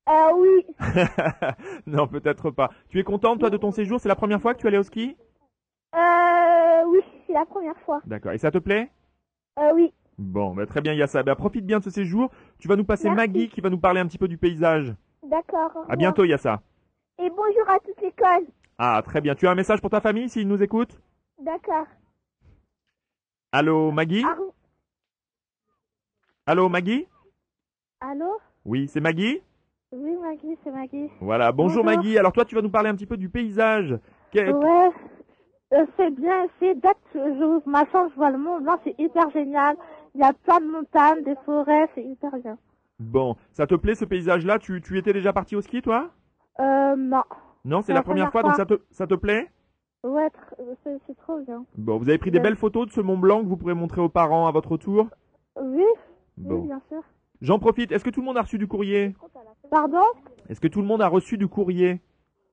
Euh, 0.09 0.33
oui. 0.37 0.67
Non, 1.87 2.07
peut-être 2.09 2.51
pas. 2.51 2.71
Tu 2.89 2.99
es 2.99 3.05
contente, 3.05 3.39
toi, 3.41 3.51
de 3.51 3.57
ton 3.57 3.71
séjour? 3.71 4.01
C'est 4.01 4.09
la 4.09 4.17
première 4.17 4.41
fois 4.41 4.55
que 4.55 4.61
tu 4.61 4.67
allais 4.67 4.79
au 4.79 4.83
ski? 4.83 5.17
Euh, 5.95 6.85
oui, 6.89 7.01
c'est 7.27 7.33
la 7.33 7.45
première 7.47 7.77
fois. 7.81 8.01
D'accord. 8.07 8.33
Et 8.33 8.39
ça 8.39 8.51
te 8.51 8.59
plaît? 8.59 8.91
Euh, 9.59 9.71
oui. 9.75 9.93
Bon, 10.19 10.55
bah, 10.55 10.67
très 10.67 10.81
bien, 10.81 10.93
Yassa. 10.95 11.23
Bah, 11.23 11.37
profite 11.37 11.65
bien 11.67 11.79
de 11.79 11.85
ce 11.85 11.91
séjour. 11.91 12.31
Tu 12.59 12.67
vas 12.69 12.77
nous 12.77 12.85
passer 12.85 13.09
Merci. 13.11 13.17
Maggie 13.29 13.49
qui 13.49 13.61
va 13.61 13.71
nous 13.71 13.79
parler 13.79 14.01
un 14.01 14.07
petit 14.07 14.19
peu 14.19 14.29
du 14.29 14.39
paysage. 14.39 14.95
D'accord. 15.23 15.71
au 15.75 15.79
À 15.79 15.83
revoir. 15.83 15.97
bientôt, 15.97 16.25
Yassa. 16.25 16.61
Et 17.23 17.31
bonjour 17.31 17.69
à 17.69 17.79
toute 17.79 18.01
l'école. 18.03 18.47
Ah, 18.79 19.01
très 19.05 19.21
bien. 19.21 19.35
Tu 19.35 19.47
as 19.47 19.51
un 19.51 19.55
message 19.55 19.81
pour 19.81 19.91
ta 19.91 20.01
famille 20.01 20.29
s'ils 20.29 20.49
nous 20.49 20.63
écoutent? 20.63 21.01
D'accord. 21.41 21.87
Allô, 23.53 23.91
Maggie? 23.93 24.25
Au- 24.25 24.53
Allô, 26.47 26.69
Maggie? 26.69 27.07
Allô? 28.01 28.39
Oui, 28.65 28.89
c'est 28.89 29.01
Maggie? 29.01 29.41
Oui, 29.93 30.17
Maggie, 30.17 30.59
c'est 30.65 30.71
Maggie. 30.73 31.09
Voilà. 31.21 31.53
Bonjour, 31.53 31.85
Bonjour. 31.85 31.97
Maggie. 31.99 32.19
Alors 32.19 32.33
toi, 32.33 32.45
tu 32.45 32.55
vas 32.57 32.63
nous 32.63 32.71
parler 32.71 32.89
un 32.89 32.97
petit 32.97 33.07
peu 33.07 33.17
du 33.17 33.29
paysage. 33.29 33.93
Ouais. 34.35 34.91
euh, 35.73 35.87
c'est 35.97 36.11
bien, 36.11 36.47
c'est 36.59 36.75
dès 36.75 36.95
que 37.13 37.39
j'ouvre 37.39 37.63
ma 37.67 37.85
chambre, 37.91 38.11
je 38.11 38.17
vois 38.17 38.31
le 38.31 38.39
Mont 38.39 38.61
Blanc, 38.61 38.79
c'est 38.83 38.99
hyper 38.99 39.31
génial. 39.31 39.77
Il 40.15 40.21
y 40.21 40.25
a 40.25 40.33
plein 40.33 40.61
de 40.61 40.67
montagnes, 40.67 41.23
des 41.23 41.37
forêts, 41.45 41.89
c'est 41.95 42.03
hyper 42.03 42.33
bien. 42.39 42.59
Bon, 42.99 43.37
ça 43.53 43.67
te 43.67 43.75
plaît 43.75 43.95
ce 43.95 44.05
paysage-là? 44.05 44.59
Tu, 44.59 44.81
tu 44.81 44.99
étais 44.99 45.13
déjà 45.13 45.33
parti 45.33 45.55
au 45.55 45.61
ski, 45.61 45.81
toi? 45.81 46.11
Euh, 46.61 46.97
non. 46.97 47.23
Non, 47.65 47.83
c'est 47.83 47.93
la, 47.93 48.03
première 48.03 48.33
fois, 48.33 48.43
donc 48.43 48.57
ça 48.57 48.67
te, 48.67 48.81
ça 48.91 49.07
te 49.07 49.15
plaît? 49.15 49.49
Ouais, 50.03 50.27
tr- 50.27 50.61
euh, 50.89 50.99
c'est 51.07 51.17
trop 51.19 51.39
bien. 51.41 51.65
Bon, 51.77 51.99
vous 51.99 52.09
avez 52.09 52.19
pris 52.19 52.31
des 52.33 52.41
belles 52.41 52.57
photos 52.57 52.87
de 52.89 52.93
ce 52.93 53.01
Mont 53.01 53.19
Blanc 53.19 53.43
que 53.43 53.47
vous 53.49 53.57
pourrez 53.57 53.75
montrer 53.75 54.01
aux 54.01 54.09
parents 54.09 54.49
à 54.49 54.51
votre 54.51 54.73
retour? 54.73 55.09
Oui, 55.57 55.85
Bon. 56.37 56.61
oui, 56.61 56.67
bien 56.69 56.81
sûr. 56.89 57.03
J'en 57.41 57.59
profite, 57.59 57.91
est-ce 57.93 58.05
que 58.05 58.11
tout 58.11 58.21
le 58.21 58.27
monde 58.27 58.39
a 58.39 58.43
reçu 58.43 58.59
du 58.59 58.67
courrier 58.69 59.15
Pardon? 59.71 60.03
Est-ce 60.49 60.61
que 60.61 60.69
tout 60.69 60.81
le 60.81 60.87
monde 60.87 61.03
a 61.03 61.09
reçu 61.09 61.37
du 61.39 61.49
courrier? 61.49 62.01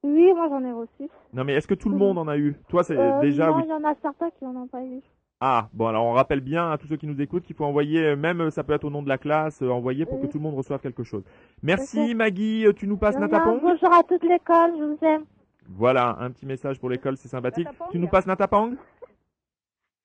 Oui, 0.03 0.33
moi 0.33 0.47
j'en 0.49 0.63
ai 0.63 0.71
reçu. 0.71 1.09
Non 1.33 1.43
mais 1.43 1.53
est-ce 1.53 1.67
que 1.67 1.73
tout 1.73 1.89
le 1.89 1.97
monde 1.97 2.17
en 2.17 2.27
a 2.27 2.37
eu? 2.37 2.55
Toi 2.69 2.83
c'est 2.83 2.97
Euh, 2.97 3.19
déjà 3.19 3.47
non, 3.47 3.57
oui. 3.57 3.63
il 3.65 3.69
y 3.69 3.73
en 3.73 3.83
a 3.83 3.93
certains 4.01 4.29
qui 4.31 4.45
en 4.45 4.55
ont 4.55 4.67
pas 4.67 4.81
eu. 4.83 5.01
Ah, 5.41 5.69
bon 5.73 5.87
alors 5.87 6.05
on 6.05 6.13
rappelle 6.13 6.39
bien 6.41 6.71
à 6.71 6.77
tous 6.77 6.87
ceux 6.87 6.95
qui 6.97 7.05
nous 7.07 7.21
écoutent 7.21 7.43
qu'il 7.43 7.55
faut 7.55 7.65
envoyer, 7.65 7.99
euh, 8.07 8.15
même 8.15 8.41
euh, 8.41 8.49
ça 8.49 8.63
peut 8.63 8.73
être 8.73 8.85
au 8.85 8.89
nom 8.89 9.01
de 9.03 9.09
la 9.09 9.17
classe, 9.17 9.61
euh, 9.61 9.69
envoyer 9.69 10.05
pour 10.05 10.19
que 10.21 10.27
tout 10.27 10.37
le 10.37 10.43
monde 10.43 10.55
reçoive 10.55 10.79
quelque 10.79 11.03
chose. 11.03 11.23
Merci. 11.61 12.15
Maggie, 12.15 12.65
tu 12.77 12.87
nous 12.87 12.97
passes 12.97 13.17
Natapong 13.17 13.59
Bonjour 13.61 13.93
à 13.93 14.03
toute 14.03 14.23
l'école, 14.23 14.71
je 14.77 14.83
vous 14.83 14.97
aime. 15.05 15.25
Voilà, 15.67 16.15
un 16.19 16.31
petit 16.31 16.45
message 16.45 16.79
pour 16.79 16.89
l'école, 16.89 17.15
c'est 17.17 17.27
sympathique. 17.27 17.65
Natapong 17.65 17.91
Tu 17.91 17.99
nous 17.99 18.07
passes 18.07 18.25
Natapang 18.25 18.71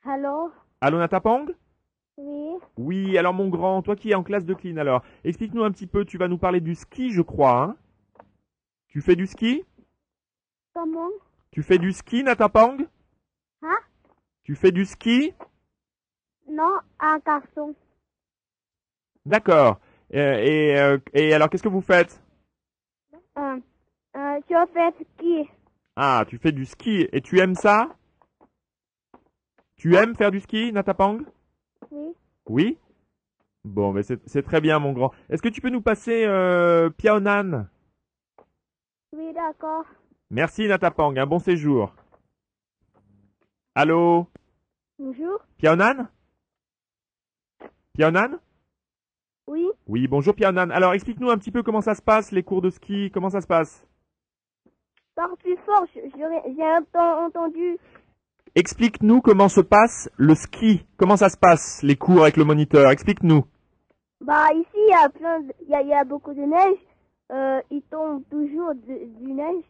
Allô? 0.04 0.50
Allô 0.81 0.99
Natapang 0.99 1.47
Oui. 2.16 2.59
Oui, 2.76 3.18
alors 3.18 3.35
mon 3.35 3.49
grand, 3.49 3.83
toi 3.83 3.97
qui 3.97 4.11
es 4.11 4.14
en 4.14 4.23
classe 4.23 4.44
de 4.44 4.54
clean 4.54 4.76
alors, 4.76 5.02
explique-nous 5.25 5.64
un 5.64 5.73
petit 5.73 5.87
peu, 5.87 6.04
tu 6.04 6.18
vas 6.18 6.28
nous 6.28 6.38
parler 6.38 6.61
du 6.61 6.75
ski 6.75 7.11
je 7.11 7.23
crois, 7.23 7.62
hein. 7.62 7.76
Tu 8.88 9.00
fais 9.00 9.16
du 9.16 9.26
ski? 9.26 9.64
Comment? 10.73 11.11
Tu 11.50 11.62
fais 11.62 11.78
du 11.78 11.92
ski 11.92 12.23
Natapang 12.23 12.76
Hein? 13.62 13.78
Tu 14.44 14.54
fais 14.54 14.71
du 14.71 14.85
ski? 14.85 15.35
Non, 16.49 16.78
un 17.00 17.18
garçon. 17.18 17.75
D'accord. 19.26 19.80
Euh, 20.14 20.35
et, 20.38 20.78
euh, 20.78 20.99
et 21.12 21.33
alors 21.33 21.49
qu'est-ce 21.49 21.62
que 21.62 21.68
vous 21.68 21.80
faites? 21.80 22.23
Euh, 23.37 24.40
tu 24.47 24.54
fais 24.73 24.92
ski. 24.92 25.49
Ah, 25.97 26.25
tu 26.28 26.38
fais 26.38 26.52
du 26.52 26.66
ski. 26.66 27.09
Et 27.12 27.21
tu 27.21 27.40
aimes 27.40 27.54
ça? 27.54 27.88
Tu 29.76 29.97
aimes 29.97 30.14
faire 30.14 30.30
du 30.30 30.40
ski, 30.40 30.73
Natapang 30.73 31.18
Oui. 31.90 32.14
Oui? 32.48 32.78
Bon, 33.64 33.92
mais 33.92 34.02
c'est 34.02 34.42
très 34.42 34.60
bien, 34.60 34.78
mon 34.78 34.92
grand. 34.92 35.12
Est-ce 35.30 35.40
que 35.42 35.48
tu 35.48 35.60
peux 35.60 35.70
nous 35.70 35.80
passer 35.80 36.24
euh, 36.26 36.90
Piaonan 36.90 37.66
Oui, 39.12 39.32
d'accord. 39.32 39.84
Merci, 40.30 40.66
Natapang. 40.68 41.16
Un 41.16 41.26
bon 41.26 41.38
séjour. 41.38 41.94
Allô? 43.74 44.26
Bonjour. 44.98 45.38
Piaonan 45.56 46.06
Piaonan 47.94 48.38
Oui. 49.46 49.66
Oui, 49.86 50.06
bonjour 50.08 50.34
Piaonan. 50.34 50.70
Alors, 50.70 50.92
explique-nous 50.92 51.30
un 51.30 51.38
petit 51.38 51.50
peu 51.50 51.62
comment 51.62 51.80
ça 51.80 51.94
se 51.94 52.02
passe, 52.02 52.32
les 52.32 52.42
cours 52.42 52.60
de 52.62 52.70
ski. 52.70 53.10
Comment 53.12 53.30
ça 53.30 53.40
se 53.40 53.46
passe? 53.46 53.86
Parle 55.14 55.36
plus 55.36 55.56
fort, 55.64 55.86
j'ai 55.94 56.00
enten- 56.02 57.26
entendu. 57.26 57.78
Explique-nous 58.54 59.21
comment 59.21 59.49
se 59.49 59.60
passe 59.60 60.08
le 60.17 60.34
ski. 60.34 60.86
Comment 60.97 61.17
ça 61.17 61.28
se 61.28 61.36
passe, 61.36 61.82
les 61.82 61.97
cours 61.97 62.23
avec 62.23 62.36
le 62.36 62.45
moniteur? 62.45 62.90
Explique-nous. 62.90 63.45
Bah, 64.21 64.49
ici, 64.54 64.69
il 64.76 64.90
y 64.90 64.95
a 64.95 65.08
plein 65.08 65.40
de- 65.40 65.52
il 65.62 65.69
y 65.69 65.75
a, 65.75 65.82
il 65.82 65.88
y 65.88 65.95
a 65.95 66.04
beaucoup 66.04 66.32
de 66.32 66.40
neige. 66.40 66.78
Euh, 67.32 67.60
il 67.71 67.82
tombe 67.90 68.23
toujours 68.30 68.75
de- 68.75 69.25
du 69.25 69.32
neige. 69.32 69.64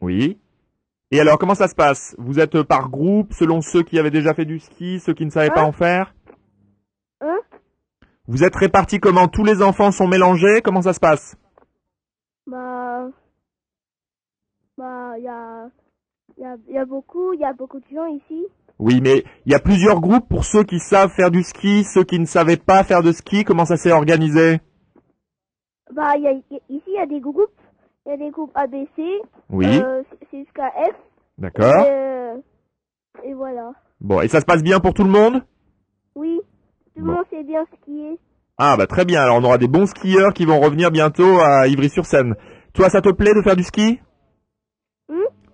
Oui. 0.00 0.38
Et 1.12 1.20
alors, 1.20 1.38
comment 1.38 1.54
ça 1.54 1.68
se 1.68 1.74
passe? 1.74 2.16
Vous 2.18 2.40
êtes 2.40 2.62
par 2.62 2.88
groupe, 2.88 3.32
selon 3.32 3.60
ceux 3.60 3.82
qui 3.82 3.98
avaient 3.98 4.10
déjà 4.10 4.34
fait 4.34 4.44
du 4.46 4.58
ski, 4.58 4.98
ceux 4.98 5.14
qui 5.14 5.24
ne 5.24 5.30
savaient 5.30 5.50
pas 5.50 5.62
Hein 5.62 5.66
en 5.68 5.72
faire? 5.72 6.14
Hein 7.20 7.38
Vous 8.26 8.42
êtes 8.44 8.56
répartis 8.56 8.98
comment? 8.98 9.28
Tous 9.28 9.44
les 9.44 9.62
enfants 9.62 9.92
sont 9.92 10.08
mélangés? 10.08 10.62
Comment 10.62 10.82
ça 10.82 10.92
se 10.94 11.00
passe? 11.00 11.36
Bah, 12.46 13.08
bah, 14.76 15.14
il 15.18 15.24
y 15.24 15.28
a, 15.28 15.68
il 16.42 16.44
y 16.44 16.48
a, 16.48 16.56
il 16.68 16.74
y 16.74 16.78
a 16.78 16.84
beaucoup, 16.84 17.32
il 17.34 17.40
y 17.40 17.44
a 17.44 17.52
beaucoup 17.52 17.78
de 17.78 17.84
gens 17.94 18.06
ici. 18.06 18.44
Oui, 18.80 19.00
mais 19.00 19.22
il 19.46 19.52
y 19.52 19.54
a 19.54 19.60
plusieurs 19.60 20.00
groupes 20.00 20.28
pour 20.28 20.44
ceux 20.44 20.64
qui 20.64 20.80
savent 20.80 21.10
faire 21.12 21.30
du 21.30 21.44
ski, 21.44 21.84
ceux 21.84 22.02
qui 22.02 22.18
ne 22.18 22.24
savaient 22.24 22.56
pas 22.56 22.82
faire 22.82 23.00
de 23.02 23.12
ski. 23.12 23.44
Comment 23.44 23.64
ça 23.64 23.76
s'est 23.76 23.92
organisé? 23.92 24.58
Bah, 25.94 26.16
y 26.16 26.26
a, 26.26 26.32
il 26.32 26.42
y 26.50 26.56
a- 26.56 26.60
ici, 26.68 26.82
il 26.88 26.94
y 26.94 26.98
a 26.98 27.06
des 27.06 27.20
groupes. 27.20 27.50
Il 28.06 28.10
y 28.10 28.12
a 28.14 28.16
des 28.16 28.30
groupes 28.30 28.50
ABC. 28.56 29.02
Oui. 29.50 29.66
Euh, 29.68 30.02
c'est- 30.32 30.38
jusqu'à 30.38 30.70
F. 30.70 30.96
D'accord. 31.38 31.86
Et, 31.86 31.90
euh, 31.90 32.34
et 33.22 33.34
voilà. 33.34 33.70
Bon, 34.00 34.20
et 34.20 34.26
ça 34.26 34.40
se 34.40 34.44
passe 34.46 34.64
bien 34.64 34.80
pour 34.80 34.94
tout 34.94 35.04
le 35.04 35.10
monde? 35.10 35.42
Oui. 36.16 36.40
Tout 36.96 37.02
le 37.02 37.06
Bon. 37.06 37.12
monde 37.12 37.24
sait 37.30 37.44
bien 37.44 37.64
skier. 37.82 38.18
Ah 38.58 38.76
bah 38.76 38.86
très 38.86 39.04
bien, 39.04 39.22
alors 39.22 39.36
on 39.38 39.44
aura 39.44 39.58
des 39.58 39.68
bons 39.68 39.86
skieurs 39.86 40.34
qui 40.34 40.44
vont 40.44 40.58
revenir 40.60 40.90
bientôt 40.90 41.38
à 41.40 41.68
Ivry-sur-Seine. 41.68 42.34
Toi, 42.74 42.90
ça 42.90 43.00
te 43.00 43.10
plaît 43.10 43.34
de 43.34 43.42
faire 43.42 43.56
du 43.56 43.62
ski? 43.62 44.00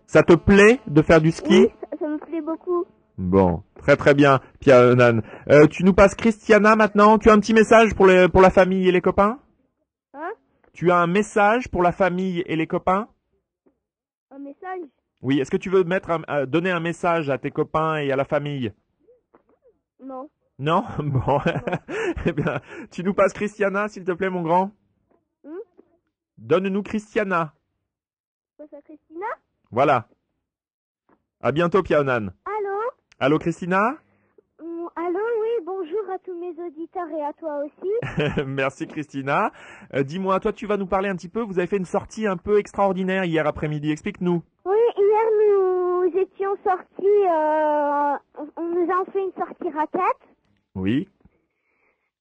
Ça 0.08 0.22
te 0.22 0.32
plaît 0.32 0.80
de 0.86 1.02
faire 1.02 1.20
du 1.20 1.30
ski 1.30 1.60
Oui, 1.66 1.68
ça, 1.90 1.98
ça 1.98 2.08
me 2.08 2.16
plaît 2.18 2.40
beaucoup. 2.40 2.86
Bon, 3.18 3.62
très 3.76 3.94
très 3.94 4.14
bien, 4.14 4.40
Pierre 4.58 4.96
Nan. 4.96 5.22
Euh, 5.50 5.66
tu 5.66 5.84
nous 5.84 5.92
passes 5.92 6.14
Christiana 6.14 6.76
maintenant. 6.76 7.18
Tu 7.18 7.28
as 7.28 7.34
un 7.34 7.40
petit 7.40 7.52
message 7.52 7.94
pour, 7.94 8.06
les, 8.06 8.26
pour 8.28 8.40
la 8.40 8.48
famille 8.48 8.88
et 8.88 8.92
les 8.92 9.02
copains? 9.02 9.38
Hein? 10.14 10.30
Tu 10.72 10.90
as 10.90 10.96
un 10.96 11.06
message 11.06 11.68
pour 11.68 11.82
la 11.82 11.92
famille 11.92 12.42
et 12.46 12.56
les 12.56 12.66
copains? 12.66 13.08
Un 14.30 14.38
message? 14.38 14.80
Oui, 15.20 15.40
est-ce 15.40 15.50
que 15.50 15.58
tu 15.58 15.68
veux 15.68 15.84
mettre 15.84 16.10
un- 16.10 16.22
euh, 16.30 16.46
donner 16.46 16.70
un 16.70 16.80
message 16.80 17.28
à 17.28 17.36
tes 17.36 17.50
copains 17.50 17.96
et 17.98 18.10
à 18.10 18.16
la 18.16 18.24
famille? 18.24 18.72
Non. 20.02 20.30
Non? 20.58 20.84
Bon. 21.00 21.38
eh 22.24 22.32
bien, 22.32 22.60
tu 22.90 23.04
nous 23.04 23.12
passes 23.12 23.34
Christiana, 23.34 23.88
s'il 23.88 24.04
te 24.04 24.12
plaît, 24.12 24.30
mon 24.30 24.42
grand 24.42 24.70
Hmm 25.44 25.50
Donne-nous 26.38 26.82
Christiana. 26.82 27.52
Christina 28.58 28.98
Voilà. 29.70 30.06
À 31.40 31.52
bientôt, 31.52 31.82
Piaonan. 31.82 32.28
Allô? 32.44 32.78
Allô, 33.20 33.38
Christina? 33.38 33.96
Mm, 34.60 34.86
Allô, 34.96 35.18
oui, 35.42 35.64
bonjour 35.64 36.10
à 36.12 36.18
tous 36.18 36.34
mes 36.38 36.54
auditeurs 36.66 37.08
et 37.10 37.22
à 37.24 37.32
toi 37.34 37.60
aussi. 37.64 38.44
Merci, 38.46 38.86
Christina. 38.86 39.52
Euh, 39.94 40.02
Dis-moi, 40.02 40.40
toi, 40.40 40.52
tu 40.52 40.66
vas 40.66 40.76
nous 40.76 40.86
parler 40.86 41.08
un 41.08 41.16
petit 41.16 41.28
peu. 41.28 41.42
Vous 41.42 41.58
avez 41.58 41.68
fait 41.68 41.76
une 41.76 41.84
sortie 41.84 42.26
un 42.26 42.36
peu 42.36 42.58
extraordinaire 42.58 43.24
hier 43.24 43.46
après-midi. 43.46 43.90
Explique-nous. 43.92 44.42
Oui, 44.64 44.76
hier 44.96 45.24
nous 45.38 46.18
étions 46.18 46.56
sortis, 46.64 47.26
euh, 47.30 48.16
on 48.56 48.62
nous 48.62 48.90
a 48.90 49.04
fait 49.12 49.22
une 49.22 49.32
sortie 49.32 49.68
raquette. 49.70 50.28
Oui. 50.74 51.08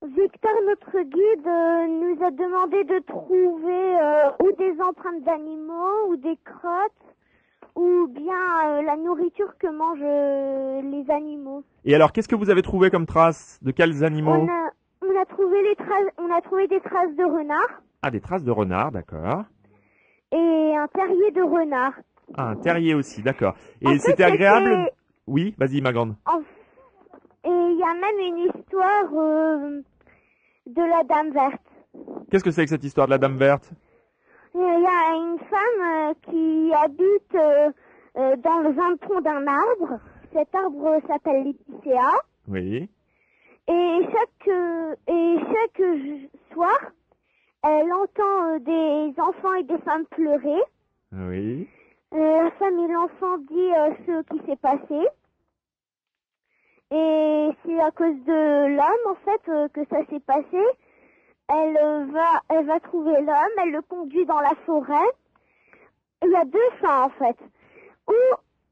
Victor, 0.04 0.52
notre 0.68 1.00
guide, 1.04 1.48
euh, 1.48 1.88
nous 1.88 2.24
a 2.24 2.30
demandé 2.32 2.84
de 2.84 3.00
trouver 3.00 4.36
ou 4.44 4.52
des 4.58 4.80
empreintes 4.82 5.24
d'animaux, 5.24 6.10
ou 6.10 6.18
des 6.18 6.38
crottes, 6.46 6.92
ou 7.78 8.08
bien 8.08 8.34
euh, 8.66 8.82
la 8.82 8.96
nourriture 8.98 9.56
que 9.60 9.68
mangent 9.68 10.00
euh, 10.04 10.82
les 10.82 11.10
animaux. 11.12 11.64
Et 11.86 11.94
alors, 11.96 12.12
qu'est-ce 12.12 12.28
que 12.28 12.36
vous 12.36 12.50
avez 12.50 12.64
trouvé 12.64 12.90
comme 12.90 13.06
traces 13.06 13.60
De 13.62 13.72
quels 13.72 14.04
animaux? 14.04 14.32
On 14.32 14.48
a, 14.48 14.70
on 15.04 15.22
a 15.22 15.26
trouvé 15.26 15.62
les 15.62 15.76
traces, 15.76 16.12
on 16.18 16.32
a 16.36 16.42
trouvé 16.42 16.68
des 16.68 16.80
traces 16.82 17.16
de 17.16 17.24
renard 17.24 17.82
Ah, 18.02 18.10
des 18.12 18.20
traces 18.20 18.44
de 18.44 18.52
renard, 18.52 18.92
d'accord. 18.92 19.44
et 20.32 20.76
un 20.76 20.88
terrier 20.88 21.32
de 21.32 21.42
renard. 21.42 21.94
Ah, 22.36 22.50
un 22.50 22.56
terrier 22.56 22.94
aussi, 22.96 23.22
d'accord. 23.22 23.54
Et 23.82 24.00
c'était 24.00 24.24
agréable? 24.24 24.92
Oui, 25.28 25.54
vas-y, 25.58 25.80
ma 25.82 25.94
grande. 25.94 26.16
En- 26.26 26.40
Et 26.40 27.50
il 27.72 27.78
y 27.80 27.84
a 27.84 27.94
même 27.94 28.20
une 28.20 28.38
histoire 28.50 29.10
euh, 29.14 29.82
de 30.66 30.82
la 30.82 31.04
Dame 31.04 31.32
Verte. 31.32 31.62
Qu'est-ce 32.30 32.44
que 32.44 32.52
c'est 32.52 32.64
que 32.64 32.70
cette 32.70 32.84
histoire 32.84 33.08
de 33.08 33.12
la 33.12 33.18
Dame 33.18 33.38
Verte? 33.38 33.72
Il 34.60 34.64
y 34.64 34.88
a 34.88 35.16
une 35.16 35.38
femme 35.38 35.82
euh, 35.84 36.14
qui 36.24 36.74
habite 36.74 37.36
euh, 37.36 37.72
euh, 38.18 38.36
dans 38.38 38.60
le 38.62 38.98
tronc 38.98 39.22
d'un 39.22 39.46
arbre. 39.46 40.00
Cet 40.34 40.56
arbre 40.56 41.00
s'appelle 41.06 41.44
l'épicéa. 41.44 42.10
Oui. 42.48 42.90
Et 43.68 44.00
chaque, 44.12 44.50
et 45.08 45.38
chaque 45.38 45.84
soir, 46.52 46.80
elle 47.64 47.94
entend 47.94 48.58
des 48.62 49.14
enfants 49.20 49.54
et 49.60 49.64
des 49.64 49.78
femmes 49.80 50.06
pleurer. 50.08 50.64
Oui. 51.12 51.68
La 52.12 52.50
femme 52.58 52.80
et 52.80 52.92
l'enfant 52.92 53.38
dit 53.38 53.70
ce 54.08 54.24
qui 54.24 54.44
s'est 54.48 54.56
passé. 54.56 55.08
Et 56.90 57.50
c'est 57.64 57.80
à 57.80 57.92
cause 57.92 58.24
de 58.26 58.76
l'homme, 58.76 59.12
en 59.12 59.16
fait, 59.24 59.70
que 59.72 59.86
ça 59.92 60.04
s'est 60.10 60.22
passé. 60.22 60.64
Elle 61.50 62.12
va, 62.12 62.42
elle 62.50 62.66
va 62.66 62.80
trouver 62.80 63.22
l'homme, 63.22 63.58
elle 63.64 63.72
le 63.72 63.82
conduit 63.82 64.26
dans 64.26 64.42
la 64.42 64.54
forêt. 64.66 65.10
Il 66.24 66.30
y 66.30 66.36
a 66.36 66.46
deux 66.46 66.70
fins, 66.82 67.04
en 67.04 67.10
fait. 67.10 67.38
Ou 68.08 68.14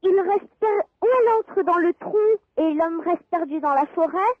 il 0.02 0.20
reste, 0.20 0.64
ou 1.02 1.06
elle 1.06 1.28
entre 1.40 1.62
dans 1.62 1.78
le 1.78 1.94
trou 1.94 2.18
et 2.58 2.74
l'homme 2.74 3.00
reste 3.00 3.24
perdu 3.30 3.60
dans 3.60 3.74
la 3.74 3.86
forêt, 3.86 4.32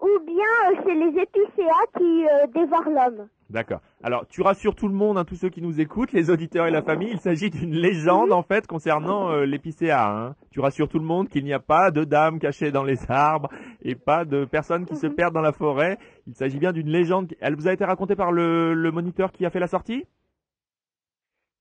ou 0.00 0.18
bien 0.20 0.44
euh, 0.68 0.76
c'est 0.84 0.94
les 0.94 1.20
épicéas 1.20 1.86
qui 1.98 2.28
euh, 2.28 2.46
dévorent 2.48 2.90
l'homme. 2.90 3.28
D'accord. 3.50 3.80
Alors, 4.04 4.28
tu 4.28 4.42
rassures 4.42 4.76
tout 4.76 4.86
le 4.86 4.94
monde, 4.94 5.18
hein, 5.18 5.24
tous 5.24 5.34
ceux 5.34 5.48
qui 5.48 5.60
nous 5.60 5.80
écoutent, 5.80 6.12
les 6.12 6.30
auditeurs 6.30 6.68
et 6.68 6.70
la 6.70 6.82
famille, 6.82 7.10
il 7.10 7.18
s'agit 7.18 7.50
d'une 7.50 7.74
légende 7.74 8.32
en 8.32 8.42
fait 8.44 8.64
concernant 8.68 9.30
euh, 9.32 9.44
l'épicéa. 9.44 10.08
Hein. 10.08 10.36
Tu 10.52 10.60
rassures 10.60 10.88
tout 10.88 11.00
le 11.00 11.04
monde 11.04 11.28
qu'il 11.28 11.42
n'y 11.44 11.52
a 11.52 11.58
pas 11.58 11.90
de 11.90 12.04
dames 12.04 12.38
cachées 12.38 12.70
dans 12.70 12.84
les 12.84 12.98
arbres 13.10 13.48
et 13.82 13.96
pas 13.96 14.24
de 14.24 14.44
personnes 14.44 14.86
qui 14.86 14.94
se 14.94 15.08
Mhm. 15.08 15.14
perdent 15.16 15.34
dans 15.34 15.40
la 15.40 15.50
forêt. 15.52 15.98
Il 16.28 16.34
s'agit 16.36 16.60
bien 16.60 16.72
d'une 16.72 16.88
légende. 16.88 17.34
Elle 17.40 17.56
vous 17.56 17.66
a 17.66 17.72
été 17.72 17.84
racontée 17.84 18.14
par 18.14 18.30
le, 18.30 18.72
le 18.72 18.90
moniteur 18.92 19.32
qui 19.32 19.44
a 19.44 19.50
fait 19.50 19.58
la 19.60 19.66
sortie? 19.66 20.04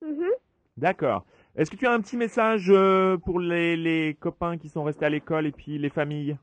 Mhm. 0.06 0.30
D'accord. 0.78 1.26
Est-ce 1.56 1.72
que 1.72 1.76
tu 1.76 1.88
as 1.88 1.92
un 1.92 2.02
petit 2.02 2.18
message 2.18 2.68
euh, 2.70 3.18
pour 3.18 3.40
les, 3.40 3.76
les 3.76 4.14
copains 4.14 4.58
qui 4.60 4.70
sont 4.70 4.84
restés 4.84 5.06
à 5.06 5.10
l'école 5.10 5.48
et 5.48 5.52
puis 5.52 5.80
les 5.80 5.90
familles? 5.90 6.38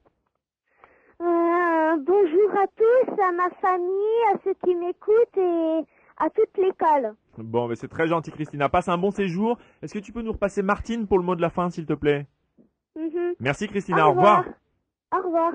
Euh, 1.97 2.01
bonjour 2.05 2.51
à 2.61 2.67
tous, 2.77 3.23
à 3.23 3.33
ma 3.33 3.51
famille, 3.61 4.23
à 4.35 4.39
ceux 4.45 4.55
qui 4.65 4.75
m'écoutent 4.75 5.37
et 5.37 5.81
à 6.19 6.31
toute 6.31 6.57
l'école. 6.59 7.15
Bon, 7.39 7.69
mais 7.69 7.77
c'est 7.77 7.89
très 7.89 8.07
gentil, 8.07 8.31
Christina. 8.31 8.69
Passe 8.69 8.89
un 8.89 8.99
bon 8.99 9.11
séjour. 9.11 9.59
Est-ce 9.83 9.95
que 9.95 9.99
tu 9.99 10.13
peux 10.13 10.23
nous 10.23 10.33
repasser 10.33 10.63
Martine 10.63 11.07
pour 11.07 11.19
le 11.19 11.25
mot 11.25 11.35
de 11.37 11.43
la 11.43 11.51
fin, 11.51 11.71
s'il 11.71 11.87
te 11.87 11.93
plaît 11.95 12.27
Mhm. 12.97 13.35
Merci, 13.41 13.69
Christina. 13.69 14.09
Au 14.09 14.13
revoir. 14.13 14.45
Au 15.15 15.23
revoir. 15.23 15.53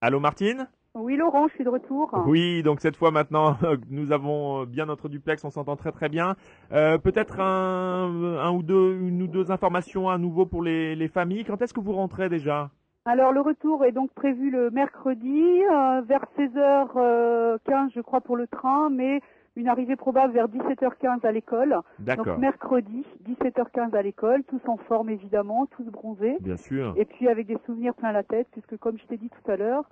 Allô, 0.00 0.18
Martine 0.20 0.68
Oui, 0.94 1.16
Laurent, 1.16 1.48
je 1.48 1.54
suis 1.54 1.64
de 1.64 1.68
retour. 1.68 2.10
Oui, 2.26 2.62
donc 2.62 2.80
cette 2.80 2.96
fois 2.96 3.10
maintenant, 3.10 3.56
nous 3.90 4.10
avons 4.12 4.64
bien 4.64 4.86
notre 4.86 5.08
duplex, 5.08 5.44
on 5.44 5.50
s'entend 5.50 5.76
très 5.76 5.92
très 5.92 6.08
bien. 6.08 6.34
Euh, 6.72 6.96
Peut-être 6.98 7.40
un, 7.40 8.38
un 8.38 8.50
ou 8.52 8.62
deux, 8.62 8.94
une 9.00 9.22
ou 9.22 9.26
deux 9.26 9.50
informations 9.50 10.08
à 10.08 10.16
nouveau 10.18 10.46
pour 10.46 10.62
les, 10.62 10.96
les 10.96 11.08
familles. 11.08 11.44
Quand 11.44 11.60
est-ce 11.60 11.74
que 11.74 11.80
vous 11.80 11.92
rentrez 11.92 12.28
déjà? 12.30 12.70
Alors 13.06 13.32
le 13.32 13.40
retour 13.42 13.84
est 13.84 13.92
donc 13.92 14.10
prévu 14.14 14.50
le 14.50 14.70
mercredi 14.70 15.42
euh, 15.70 16.00
vers 16.06 16.24
16h15 16.38 17.90
je 17.94 18.00
crois 18.00 18.22
pour 18.22 18.36
le 18.36 18.46
train, 18.46 18.88
mais 18.88 19.20
une 19.56 19.68
arrivée 19.68 19.94
probable 19.96 20.32
vers 20.32 20.48
17h15 20.48 21.24
à 21.26 21.30
l'école. 21.30 21.76
D'accord. 21.98 22.24
Donc 22.24 22.38
mercredi 22.38 23.04
17h15 23.28 23.94
à 23.94 24.00
l'école, 24.02 24.42
tous 24.44 24.60
en 24.66 24.78
forme 24.78 25.10
évidemment, 25.10 25.66
tous 25.66 25.84
bronzés. 25.84 26.38
Bien 26.40 26.56
sûr. 26.56 26.94
Et 26.96 27.04
puis 27.04 27.28
avec 27.28 27.46
des 27.46 27.58
souvenirs 27.66 27.94
plein 27.94 28.10
la 28.10 28.22
tête, 28.22 28.48
puisque 28.52 28.78
comme 28.78 28.96
je 28.96 29.04
t'ai 29.04 29.18
dit 29.18 29.28
tout 29.30 29.50
à 29.50 29.56
l'heure, 29.56 29.84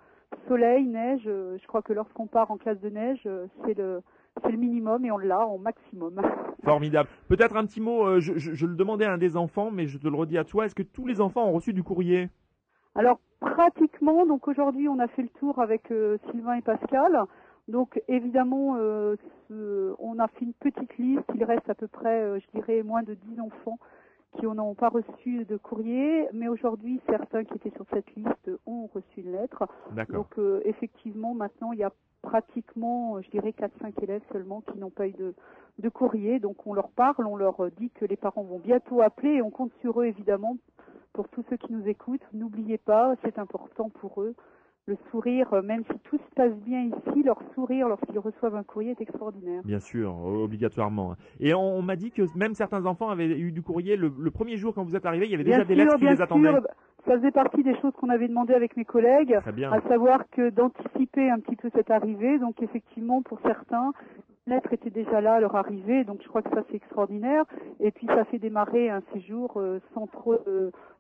soleil, 0.49 0.87
neige, 0.87 1.25
euh, 1.27 1.59
je 1.61 1.67
crois 1.67 1.83
que 1.83 1.93
lorsqu'on 1.93 2.27
part 2.27 2.51
en 2.51 2.57
classe 2.57 2.81
de 2.81 2.89
neige, 2.89 3.21
euh, 3.27 3.47
c'est 3.67 3.77
le 3.77 4.01
c'est 4.43 4.51
le 4.51 4.57
minimum 4.57 5.05
et 5.05 5.11
on 5.11 5.19
l'a 5.19 5.47
en 5.47 5.59
maximum. 5.59 6.19
Formidable. 6.65 7.11
Peut-être 7.29 7.57
un 7.57 7.67
petit 7.67 7.83
mot, 7.83 8.07
euh, 8.07 8.21
je, 8.21 8.39
je- 8.39 8.55
je 8.55 8.67
le 8.67 8.75
demandais 8.75 9.05
à 9.05 9.13
un 9.13 9.19
des 9.19 9.37
enfants, 9.37 9.71
mais 9.71 9.87
je 9.87 9.99
te 9.99 10.09
le 10.09 10.17
redis 10.17 10.39
à 10.39 10.45
toi. 10.45 10.65
Est-ce 10.65 10.75
que 10.75 10.83
tous 10.83 11.07
les 11.07 11.21
enfants 11.21 11.45
ont 11.47 11.53
reçu 11.53 11.75
du 11.75 11.83
courrier? 11.83 12.31
Alors 12.95 13.19
pratiquement, 13.41 14.27
donc 14.27 14.49
aujourd'hui 14.49 14.89
on 14.89 14.99
a 14.99 15.09
fait 15.09 15.23
le 15.23 15.29
tour 15.41 15.59
avec 15.59 15.91
euh, 15.91 16.19
Sylvain 16.31 16.55
et 16.55 16.63
Pascal. 16.63 17.23
Donc 17.69 18.03
évidemment, 18.09 18.77
euh, 18.77 19.17
ce- 19.49 19.95
on 19.99 20.19
a 20.19 20.29
fait 20.29 20.45
une 20.45 20.53
petite 20.55 20.97
liste. 20.99 21.25
Il 21.35 21.45
reste 21.45 21.69
à 21.71 21.75
peu 21.75 21.89
près, 21.89 22.21
euh, 22.23 22.39
je 22.41 22.59
dirais, 22.59 22.83
moins 22.83 23.03
de 23.03 23.15
10 23.15 23.41
enfants 23.41 23.79
qui 24.39 24.47
n'ont 24.47 24.75
pas 24.75 24.89
reçu 24.89 25.45
de 25.45 25.57
courrier. 25.57 26.27
Mais 26.33 26.49
aujourd'hui, 26.49 27.01
certains 27.09 27.45
qui 27.45 27.55
étaient 27.55 27.71
sur 27.77 27.85
cette 27.93 28.15
liste 28.15 28.51
ont 28.67 28.89
reçu 28.95 29.21
une 29.21 29.33
lettre. 29.33 29.65
Donc 30.15 30.39
effectivement, 30.65 31.35
maintenant, 31.35 31.73
il 31.73 31.79
y 31.79 31.85
a 31.85 31.93
pratiquement, 32.23 33.21
je 33.21 33.31
dirais, 33.31 33.53
4-5 33.53 34.03
élèves 34.03 34.23
seulement 34.33 34.61
qui 34.63 34.79
n'ont 34.79 34.91
pas 34.91 35.07
eu 35.09 35.13
de, 35.13 35.35
de 35.79 35.89
courrier. 35.89 36.39
Donc 36.41 36.67
on 36.67 36.73
leur 36.75 36.89
parle, 36.91 37.27
on 37.27 37.37
leur 37.37 37.71
dit 37.79 37.91
que 37.91 38.05
les 38.05 38.17
parents 38.17 38.43
vont 38.45 38.59
bientôt 38.59 39.03
appeler 39.03 39.35
et 39.35 39.43
on 39.43 39.51
compte 39.51 39.73
sur 39.81 40.01
eux 40.01 40.07
évidemment 40.07 40.57
pour 41.13 41.29
tous 41.29 41.45
ceux 41.51 41.57
qui 41.57 41.73
nous 41.73 41.87
écoutent. 41.89 42.27
N'oubliez 42.33 42.79
pas, 42.79 43.15
c'est 43.25 43.39
important 43.39 43.89
pour 44.01 44.23
eux. 44.23 44.35
Le 44.87 44.97
sourire, 45.13 45.53
euh, 45.55 45.63
même 45.63 45.85
si 45.93 45.97
tout 46.01 46.19
se 46.19 46.35
passe 46.35 46.55
bien 46.67 46.81
ici, 46.83 47.23
leur 47.23 47.39
sourire 47.55 47.89
lorsqu'ils 47.89 48.19
reçoivent 48.19 48.57
un 48.57 48.65
courrier 48.65 48.91
est 48.91 49.01
extraordinaire. 49.01 49.63
Bien 49.65 49.79
sûr, 49.79 50.13
o- 50.13 50.43
obligatoirement. 50.43 51.15
Et 51.39 51.55
on, 51.55 51.77
on 51.77 51.83
m'a 51.83 51.95
dit 51.95 52.11
que 52.11 52.23
même 52.37 52.55
certains 52.55 52.85
enfants 52.87 53.09
avaient 53.09 53.29
eu 53.39 53.53
du 53.53 53.63
courrier 53.63 53.97
le, 53.97 54.13
le 54.19 54.31
premier 54.33 54.57
jour 54.57 54.75
quand 54.75 54.83
vous 54.83 54.97
êtes 54.97 55.07
arrivé. 55.07 55.27
Il 55.27 55.31
y 55.31 55.35
avait 55.35 55.45
déjà 55.45 55.65
des 55.65 55.77
lettres 55.77 55.97
qui 55.99 56.05
les 56.07 56.17
sûr, 56.17 56.25
attendaient. 56.25 56.51
ça 57.07 57.17
faisait 57.17 57.31
partie 57.31 57.63
des 57.63 57.77
choses 57.81 57.93
qu'on 57.95 58.09
avait 58.09 58.27
demandé 58.27 58.55
avec 58.55 58.77
mes 58.77 58.85
collègues, 58.85 59.39
à 59.73 59.89
savoir 59.89 60.29
que 60.31 60.51
d'anticiper 60.51 61.31
un 61.31 61.39
petit 61.39 61.55
peu 61.55 61.71
cette 61.73 61.93
arrivée. 61.93 62.41
Donc 62.41 62.61
effectivement, 62.61 63.23
pour 63.23 63.39
certains, 63.47 63.93
la 64.49 64.57
lettre 64.57 64.73
était 64.73 64.91
déjà 64.91 65.21
là 65.21 65.35
à 65.35 65.41
leur 65.41 65.55
arrivée, 65.55 66.03
donc 66.03 66.21
je 66.25 66.29
crois 66.29 66.43
que 66.43 66.51
ça 66.51 66.65
c'est 66.69 66.77
extraordinaire. 66.77 67.45
Et 67.79 67.93
puis 67.93 68.09
ça 68.09 68.25
fait 68.25 68.41
démarrer 68.41 68.91
un 68.91 69.03
séjour 69.13 69.53
euh, 69.59 69.79
sans 69.95 70.09
trop 70.09 70.35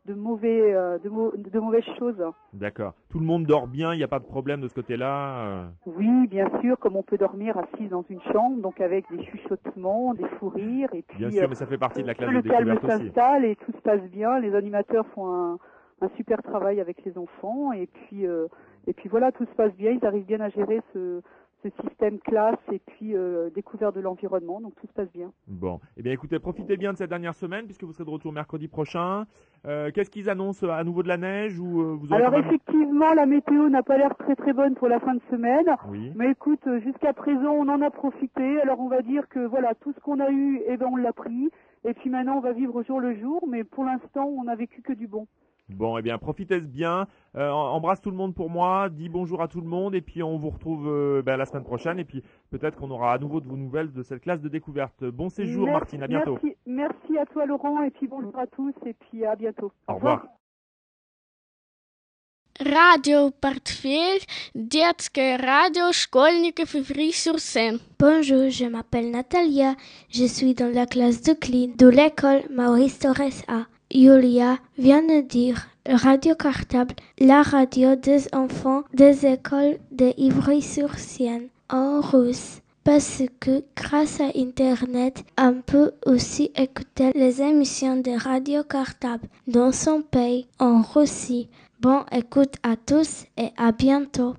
de 0.06 0.14
mauvais, 0.14 0.74
euh, 0.74 0.98
de, 0.98 1.08
de 1.50 1.60
mauvaises 1.60 1.84
choses. 1.98 2.20
D'accord. 2.52 2.94
Tout 3.10 3.20
le 3.20 3.24
monde 3.24 3.44
dort 3.46 3.68
bien, 3.68 3.94
il 3.94 3.98
n'y 3.98 4.02
a 4.02 4.08
pas 4.08 4.18
de 4.18 4.24
problème 4.24 4.60
de 4.60 4.68
ce 4.68 4.74
côté-là. 4.74 5.46
euh. 5.46 5.64
Oui, 5.86 6.26
bien 6.26 6.48
sûr, 6.60 6.78
comme 6.78 6.96
on 6.96 7.02
peut 7.04 7.18
dormir 7.18 7.56
assis 7.56 7.86
dans 7.88 8.04
une 8.10 8.20
chambre, 8.32 8.60
donc 8.60 8.80
avec 8.80 9.04
des 9.10 9.22
chuchotements, 9.24 10.14
des 10.14 10.26
fous 10.38 10.48
rires, 10.48 10.88
et 10.92 11.02
puis 11.02 11.18
Bien 11.18 11.30
sûr, 11.30 11.44
euh, 11.44 11.46
mais 11.48 11.54
ça 11.54 11.66
fait 11.66 11.78
partie 11.78 12.02
de 12.02 12.08
la 12.08 12.14
classe 12.14 12.30
le 12.32 12.42
de 12.42 12.48
calme 12.48 12.68
découverte 12.70 12.94
aussi. 13.00 13.04
s'installe 13.06 13.44
et 13.44 13.56
tout 13.56 13.72
se 13.72 13.80
passe 13.82 14.02
bien. 14.10 14.40
Les 14.40 14.54
animateurs 14.54 15.06
font 15.14 15.26
un, 15.32 15.58
un 16.00 16.08
super 16.16 16.42
travail 16.42 16.80
avec 16.80 17.04
les 17.04 17.16
enfants, 17.16 17.72
et 17.72 17.86
puis 17.86 18.24
et 18.88 18.92
puis 18.94 19.08
voilà, 19.08 19.30
tout 19.30 19.44
se 19.44 19.54
passe 19.54 19.72
bien. 19.76 19.92
Ils 19.92 20.04
arrivent 20.04 20.26
bien 20.26 20.40
à 20.40 20.48
gérer 20.48 20.80
ce, 20.92 21.20
ce 21.62 21.68
système 21.88 22.18
classe 22.20 22.58
et 22.72 22.78
puis 22.80 23.14
euh, 23.16 23.50
découverte 23.50 23.94
de 23.94 24.00
l'environnement, 24.00 24.60
donc 24.60 24.74
tout 24.80 24.86
se 24.86 24.92
passe 24.92 25.10
bien. 25.12 25.30
Bon, 25.46 25.80
eh 25.96 26.02
bien 26.02 26.12
écoutez, 26.12 26.38
profitez 26.38 26.76
bien 26.76 26.92
de 26.92 26.98
cette 26.98 27.10
dernière 27.10 27.34
semaine 27.34 27.64
puisque 27.66 27.84
vous 27.84 27.92
serez 27.92 28.04
de 28.04 28.10
retour 28.10 28.32
mercredi 28.32 28.68
prochain. 28.68 29.24
Euh, 29.66 29.90
Qu'est-ce 29.94 30.10
qu'ils 30.10 30.28
annoncent 30.28 30.66
à 30.68 30.82
nouveau 30.84 31.02
de 31.02 31.08
la 31.08 31.16
neige 31.16 31.58
ou 31.60 31.80
euh, 31.80 31.94
vous 31.98 32.12
aurez 32.12 32.20
Alors 32.22 32.32
même- 32.32 32.44
effectivement, 32.46 33.12
la 33.14 33.26
météo 33.26 33.68
n'a 33.68 33.82
pas 33.82 33.96
l'air 33.98 34.16
très 34.16 34.34
très 34.36 34.52
bonne 34.52 34.74
pour 34.74 34.88
la 34.88 34.98
fin 35.00 35.14
de 35.14 35.22
semaine. 35.30 35.66
Oui. 35.88 36.12
Mais 36.16 36.30
écoute, 36.32 36.66
jusqu'à 36.82 37.12
présent, 37.12 37.52
on 37.52 37.68
en 37.68 37.80
a 37.82 37.90
profité. 37.90 38.60
Alors 38.62 38.80
on 38.80 38.88
va 38.88 39.02
dire 39.02 39.28
que 39.28 39.40
voilà, 39.46 39.74
tout 39.76 39.92
ce 39.92 40.00
qu'on 40.00 40.18
a 40.20 40.30
eu, 40.30 40.60
eh 40.66 40.76
ben 40.76 40.88
on 40.90 40.96
l'a 40.96 41.12
pris. 41.12 41.50
Et 41.84 41.94
puis 41.94 42.10
maintenant, 42.10 42.36
on 42.36 42.40
va 42.40 42.52
vivre 42.52 42.74
au 42.76 42.82
jour 42.82 43.00
le 43.00 43.14
jour. 43.18 43.44
Mais 43.48 43.64
pour 43.64 43.84
l'instant, 43.84 44.26
on 44.26 44.44
n'a 44.44 44.54
vécu 44.56 44.82
que 44.82 44.92
du 44.92 45.06
bon. 45.06 45.26
Bon, 45.71 45.97
eh 45.97 46.01
bien 46.01 46.17
profitez 46.17 46.61
bien. 46.61 47.07
Euh, 47.35 47.49
em- 47.49 47.73
embrasse 47.75 47.99
tout 48.01 48.09
le 48.09 48.15
monde 48.15 48.33
pour 48.33 48.49
moi. 48.49 48.87
Dis 48.89 49.09
bonjour 49.09 49.41
à 49.41 49.49
tout 49.49 49.59
le 49.59 49.67
monde 49.67 49.95
et 49.95 50.01
puis 50.01 50.23
on 50.23 50.37
vous 50.37 50.49
retrouve 50.49 50.87
euh, 50.87 51.21
ben, 51.21 51.35
la 51.35 51.45
semaine 51.45 51.65
prochaine 51.65 51.99
et 51.99 52.05
puis 52.05 52.23
peut-être 52.51 52.77
qu'on 52.77 52.89
aura 52.89 53.11
à 53.13 53.17
nouveau 53.17 53.41
de 53.41 53.47
vos 53.49 53.57
nouvelles 53.57 53.91
de 53.91 54.01
cette 54.01 54.21
classe 54.21 54.39
de 54.41 54.47
découverte. 54.47 55.03
Bon 55.03 55.27
séjour, 55.29 55.65
Merci- 55.65 55.73
Martine. 55.97 56.03
À 56.03 56.07
bientôt. 56.07 56.39
Merci, 56.41 56.57
merci 56.65 57.17
à 57.17 57.25
toi, 57.25 57.45
Laurent. 57.45 57.83
Et 57.83 57.91
puis 57.91 58.07
bonjour 58.07 58.37
à 58.39 58.47
tous. 58.47 58.73
Et 58.85 58.93
puis 58.93 59.25
à 59.25 59.35
bientôt. 59.35 59.73
Au 59.89 59.95
revoir. 59.95 60.25
Radio 62.59 63.29
Portefeuille, 63.29 64.19
детское 64.55 65.35
радио 65.37 65.91
школьников 65.91 66.73
Ivry-sur-Seine. 66.73 67.77
Bonjour, 67.99 68.49
je 68.49 68.65
m'appelle 68.65 69.11
Natalia. 69.11 69.75
Je 70.09 70.25
suis 70.25 70.55
dans 70.55 70.73
la 70.73 70.87
classe 70.87 71.21
de 71.21 71.33
clean 71.33 71.73
de 71.77 71.87
l'école 71.87 72.41
Maurice 72.51 72.97
Torres 72.97 73.43
A. 73.47 73.65
Julia 73.94 74.58
vient 74.78 75.02
de 75.02 75.20
dire 75.20 75.68
Radio 75.86 76.34
Cartable, 76.34 76.94
la 77.18 77.42
radio 77.42 77.94
des 77.94 78.26
enfants 78.34 78.84
des 78.94 79.26
écoles 79.26 79.78
de 79.90 80.12
Ivry-sur-Seine 80.16 81.48
en 81.68 82.00
russe. 82.00 82.60
Parce 82.84 83.22
que 83.38 83.62
grâce 83.76 84.20
à 84.20 84.30
Internet, 84.34 85.22
on 85.38 85.60
peut 85.64 85.92
aussi 86.06 86.50
écouter 86.56 87.12
les 87.14 87.42
émissions 87.42 87.96
de 87.96 88.12
Radio 88.18 88.62
Cartable 88.64 89.28
dans 89.46 89.72
son 89.72 90.02
pays 90.02 90.46
en 90.58 90.82
Russie. 90.82 91.48
Bon 91.80 92.04
écoute 92.10 92.54
à 92.62 92.76
tous 92.76 93.26
et 93.36 93.50
à 93.56 93.72
bientôt. 93.72 94.34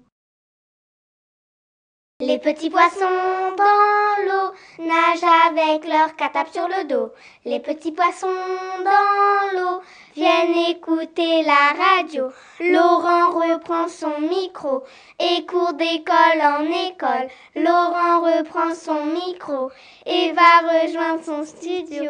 Les 2.26 2.40
petits 2.40 2.70
poissons 2.70 3.54
dans 3.58 4.24
l'eau 4.26 4.54
nagent 4.80 5.30
avec 5.50 5.86
leur 5.86 6.16
catap 6.16 6.48
sur 6.54 6.70
le 6.70 6.86
dos. 6.88 7.12
Les 7.44 7.60
petits 7.60 7.92
poissons 7.92 8.28
dans 8.30 9.52
l'eau 9.60 9.82
viennent 10.16 10.56
écouter 10.70 11.44
la 11.44 11.74
radio. 11.84 12.32
Laurent 12.62 13.32
reprend 13.32 13.90
son 13.90 14.22
micro 14.22 14.84
et 15.20 15.46
court 15.46 15.74
d'école 15.74 16.42
en 16.42 16.64
école. 16.88 17.28
Laurent 17.58 18.22
reprend 18.22 18.74
son 18.74 19.04
micro 19.06 19.70
et 20.06 20.32
va 20.32 20.62
rejoindre 20.62 21.26
son 21.26 21.44
studio. 21.44 22.10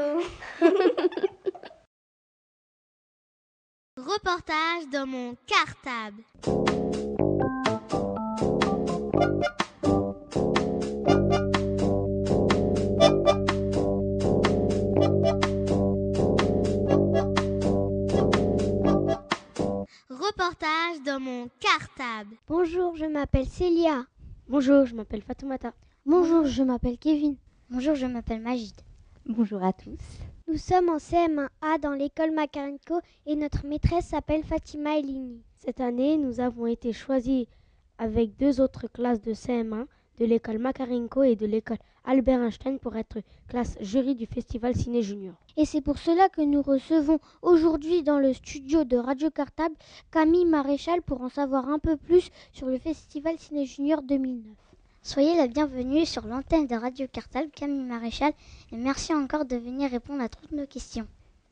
Reportage 3.98 4.88
dans 4.92 5.08
mon 5.08 5.36
cartable. 5.48 6.22
Reportage 20.64 21.04
dans 21.04 21.20
mon 21.20 21.50
cartable. 21.60 22.38
Bonjour, 22.48 22.96
je 22.96 23.04
m'appelle 23.04 23.46
Célia. 23.46 24.06
Bonjour, 24.48 24.86
je 24.86 24.96
m'appelle 24.96 25.22
Fatoumata. 25.22 25.74
Bonjour, 26.06 26.46
je 26.46 26.64
m'appelle 26.64 26.98
Kevin. 26.98 27.36
Bonjour, 27.70 27.96
je 27.96 28.06
m'appelle 28.06 28.42
Magid. 28.42 28.74
Bonjour 29.26 29.62
à 29.62 29.74
tous. 29.74 30.00
Nous 30.48 30.58
sommes 30.58 30.88
en 30.88 30.98
CM1A 30.98 31.82
dans 31.82 31.92
l'école 31.92 32.32
Makarenko 32.32 33.02
et 33.26 33.36
notre 33.36 33.66
maîtresse 33.66 34.08
s'appelle 34.08 34.46
Fatima 34.46 34.98
Elini. 34.98 35.44
Cette 35.58 35.82
année, 35.82 36.18
nous 36.18 36.40
avons 36.40 36.68
été 36.68 36.94
choisis 36.94 37.46
avec 37.98 38.38
deux 38.38 38.62
autres 38.62 38.88
classes 38.88 39.22
de 39.22 39.34
CM1 39.34 39.88
de 40.20 40.26
l'école 40.26 40.60
Makarenko 40.60 41.24
et 41.24 41.36
de 41.36 41.46
l'école 41.46 41.78
Albert 42.06 42.42
Einstein 42.42 42.80
pour 42.80 42.96
être 42.96 43.20
classe 43.48 43.78
jury 43.82 44.16
du 44.16 44.26
Festival 44.26 44.76
Ciné 44.76 45.02
Junior. 45.02 45.34
Et 45.58 45.66
c'est 45.66 45.82
pour 45.82 45.98
cela 45.98 46.30
que 46.30 46.42
nous 46.42 46.62
recevons 46.62 47.20
aujourd'hui 47.42 48.04
dans 48.04 48.20
le 48.20 48.34
studio 48.34 48.84
de 48.84 48.98
Radio 48.98 49.30
Cartable 49.30 49.76
Camille 50.12 50.46
Maréchal 50.46 51.02
pour 51.02 51.22
en 51.22 51.30
savoir 51.30 51.70
un 51.70 51.80
peu 51.80 51.98
plus 51.98 52.30
sur 52.52 52.68
le 52.68 52.78
Festival 52.78 53.38
Ciné 53.38 53.66
Junior 53.66 54.02
2009. 54.02 54.56
Soyez 55.06 55.36
la 55.36 55.48
bienvenue 55.48 56.06
sur 56.06 56.26
l'antenne 56.26 56.66
de 56.66 56.76
Radio 56.76 57.08
Cartable, 57.12 57.50
Camille 57.52 57.84
Maréchal, 57.84 58.32
et 58.72 58.78
merci 58.78 59.14
encore 59.14 59.44
de 59.44 59.58
venir 59.58 59.92
répondre 59.92 60.24
à 60.24 60.30
toutes 60.30 60.54
nos 60.54 60.66
questions. 60.66 61.08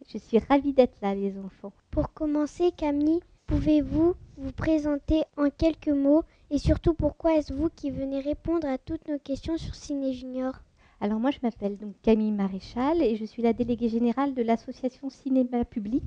Je 0.07 0.17
suis 0.17 0.39
ravie 0.39 0.71
d'être 0.71 0.95
là, 1.01 1.13
les 1.13 1.37
enfants. 1.37 1.73
Pour 1.91 2.13
commencer, 2.13 2.71
Camille, 2.71 3.19
pouvez-vous 3.47 4.15
vous 4.37 4.51
présenter 4.53 5.23
en 5.35 5.49
quelques 5.49 5.89
mots 5.89 6.23
et 6.51 6.57
surtout 6.57 6.93
pourquoi 6.93 7.37
est-ce 7.37 7.53
vous 7.53 7.69
qui 7.73 7.91
venez 7.91 8.19
répondre 8.19 8.67
à 8.67 8.77
toutes 8.77 9.07
nos 9.07 9.17
questions 9.17 9.57
sur 9.57 9.73
Ciné 9.73 10.11
Junior? 10.11 10.53
Alors 10.99 11.17
moi 11.17 11.31
je 11.31 11.39
m'appelle 11.41 11.77
donc 11.77 11.95
Camille 12.03 12.33
Maréchal 12.33 13.01
et 13.01 13.15
je 13.15 13.23
suis 13.23 13.41
la 13.41 13.53
déléguée 13.53 13.87
générale 13.87 14.35
de 14.35 14.43
l'association 14.43 15.09
Cinéma 15.09 15.63
Public 15.63 16.03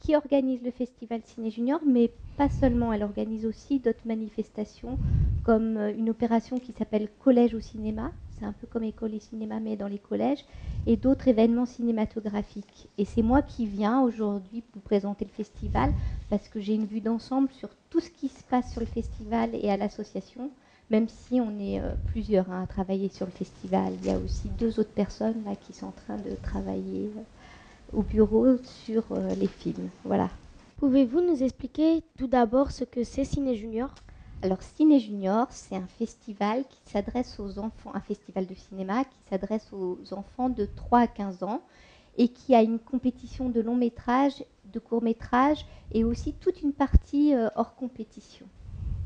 qui 0.00 0.16
organise 0.16 0.62
le 0.62 0.70
festival 0.70 1.20
Ciné 1.24 1.50
Junior, 1.50 1.80
mais 1.86 2.10
pas 2.36 2.48
seulement, 2.48 2.92
elle 2.92 3.02
organise 3.02 3.46
aussi 3.46 3.78
d'autres 3.78 4.06
manifestations 4.06 4.98
comme 5.44 5.76
euh, 5.76 5.94
une 5.94 6.10
opération 6.10 6.58
qui 6.58 6.72
s'appelle 6.72 7.08
Collège 7.22 7.54
au 7.54 7.60
cinéma, 7.60 8.10
c'est 8.38 8.44
un 8.44 8.52
peu 8.52 8.66
comme 8.66 8.84
école 8.84 9.14
et 9.14 9.20
cinéma 9.20 9.60
mais 9.60 9.76
dans 9.76 9.88
les 9.88 9.98
collèges, 9.98 10.44
et 10.86 10.96
d'autres 10.96 11.28
événements 11.28 11.66
cinématographiques. 11.66 12.88
Et 12.98 13.04
c'est 13.04 13.22
moi 13.22 13.42
qui 13.42 13.66
viens 13.66 14.00
aujourd'hui 14.00 14.62
vous 14.74 14.80
présenter 14.80 15.24
le 15.24 15.30
festival 15.30 15.92
parce 16.30 16.48
que 16.48 16.60
j'ai 16.60 16.74
une 16.74 16.86
vue 16.86 17.00
d'ensemble 17.00 17.50
sur 17.52 17.68
tout 17.90 18.00
ce 18.00 18.10
qui 18.10 18.28
se 18.28 18.42
passe 18.44 18.72
sur 18.72 18.80
le 18.80 18.86
festival 18.86 19.50
et 19.54 19.70
à 19.70 19.76
l'association 19.76 20.50
même 20.90 21.08
si 21.08 21.40
on 21.40 21.58
est 21.58 21.80
euh, 21.80 21.92
plusieurs 22.06 22.50
hein, 22.50 22.64
à 22.64 22.66
travailler 22.66 23.08
sur 23.08 23.24
le 23.24 23.32
festival. 23.32 23.92
Il 24.02 24.08
y 24.08 24.10
a 24.10 24.18
aussi 24.18 24.48
deux 24.58 24.80
autres 24.80 24.92
personnes 24.92 25.42
là 25.44 25.52
qui 25.54 25.72
sont 25.72 25.86
en 25.86 25.92
train 25.92 26.16
de 26.16 26.34
travailler 26.42 27.10
euh, 27.16 27.22
au 27.92 28.02
bureau 28.02 28.56
sur 28.62 29.04
euh, 29.10 29.34
les 29.34 29.46
films. 29.46 29.88
Voilà. 30.04 30.30
Pouvez-vous 30.78 31.20
nous 31.20 31.42
expliquer 31.42 32.02
tout 32.18 32.26
d'abord 32.26 32.70
ce 32.70 32.84
que 32.84 33.04
c'est 33.04 33.24
Ciné 33.24 33.56
Junior? 33.56 33.90
Alors 34.42 34.62
Ciné 34.62 34.98
Junior, 34.98 35.46
c'est 35.50 35.76
un 35.76 35.86
festival 35.98 36.64
qui 36.68 36.90
s'adresse 36.90 37.38
aux 37.38 37.58
enfants, 37.58 37.90
un 37.94 38.00
festival 38.00 38.46
de 38.46 38.54
cinéma 38.54 39.04
qui 39.04 39.18
s'adresse 39.28 39.70
aux 39.72 39.98
enfants 40.12 40.48
de 40.48 40.64
3 40.64 41.00
à 41.00 41.06
15 41.06 41.42
ans 41.42 41.60
et 42.16 42.28
qui 42.28 42.54
a 42.54 42.62
une 42.62 42.78
compétition 42.78 43.50
de 43.50 43.60
long 43.60 43.76
métrage, 43.76 44.44
de 44.72 44.78
court 44.78 45.02
métrage 45.02 45.66
et 45.92 46.04
aussi 46.04 46.32
toute 46.32 46.62
une 46.62 46.72
partie 46.72 47.34
hors 47.54 47.74
compétition 47.74 48.46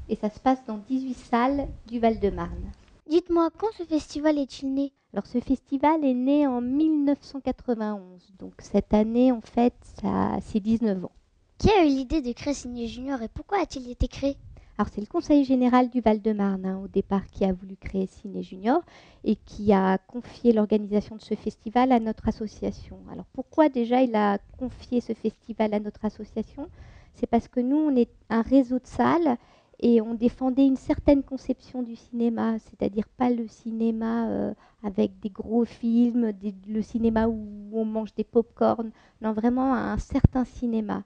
et 0.08 0.16
ça 0.16 0.30
se 0.30 0.38
passe 0.38 0.64
dans 0.66 0.78
18 0.78 1.14
salles 1.14 1.68
du 1.86 1.98
Val-de-Marne. 1.98 2.72
Dites-moi, 3.08 3.50
quand 3.58 3.70
ce 3.76 3.84
festival 3.84 4.38
est-il 4.38 4.72
né? 4.72 4.92
Alors 5.12 5.26
ce 5.26 5.38
festival 5.38 6.02
est 6.04 6.14
né 6.14 6.46
en 6.46 6.62
1991, 6.62 8.32
donc 8.38 8.54
cette 8.60 8.94
année 8.94 9.30
en 9.30 9.42
fait 9.42 9.74
ça 10.00 10.38
c'est 10.40 10.58
19 10.58 11.04
ans. 11.04 11.12
Qui 11.58 11.70
a 11.70 11.84
eu 11.84 11.88
l'idée 11.88 12.22
de 12.22 12.32
créer 12.32 12.54
Ciné 12.54 12.88
Junior 12.88 13.20
et 13.20 13.28
pourquoi 13.28 13.60
a-t-il 13.60 13.90
été 13.90 14.08
créé? 14.08 14.38
Alors 14.78 14.88
c'est 14.90 15.02
le 15.02 15.06
conseil 15.06 15.44
général 15.44 15.90
du 15.90 16.00
Val-de-Marne 16.00 16.64
hein, 16.64 16.80
au 16.82 16.88
départ 16.88 17.26
qui 17.26 17.44
a 17.44 17.52
voulu 17.52 17.76
créer 17.76 18.06
Ciné 18.06 18.42
Junior 18.42 18.80
et 19.22 19.36
qui 19.36 19.72
a 19.74 19.98
confié 19.98 20.54
l'organisation 20.54 21.14
de 21.14 21.22
ce 21.22 21.34
festival 21.34 21.92
à 21.92 22.00
notre 22.00 22.26
association. 22.26 22.98
Alors 23.12 23.26
pourquoi 23.34 23.68
déjà 23.68 24.02
il 24.02 24.16
a 24.16 24.38
confié 24.58 25.02
ce 25.02 25.12
festival 25.12 25.74
à 25.74 25.78
notre 25.78 26.04
association? 26.06 26.68
C'est 27.14 27.28
parce 27.28 27.48
que 27.48 27.60
nous 27.60 27.76
on 27.76 27.94
est 27.94 28.10
un 28.30 28.42
réseau 28.42 28.78
de 28.78 28.86
salles 28.86 29.36
et 29.80 30.00
on 30.00 30.14
défendait 30.14 30.66
une 30.66 30.76
certaine 30.76 31.22
conception 31.22 31.82
du 31.82 31.96
cinéma, 31.96 32.58
c'est-à-dire 32.58 33.08
pas 33.16 33.30
le 33.30 33.48
cinéma 33.48 34.28
euh, 34.28 34.54
avec 34.82 35.18
des 35.20 35.30
gros 35.30 35.64
films, 35.64 36.32
le 36.68 36.82
cinéma 36.82 37.28
où 37.28 37.70
on 37.72 37.84
mange 37.84 38.14
des 38.14 38.24
pop-corn, 38.24 38.90
non 39.20 39.32
vraiment 39.32 39.74
un 39.74 39.98
certain 39.98 40.44
cinéma. 40.44 41.02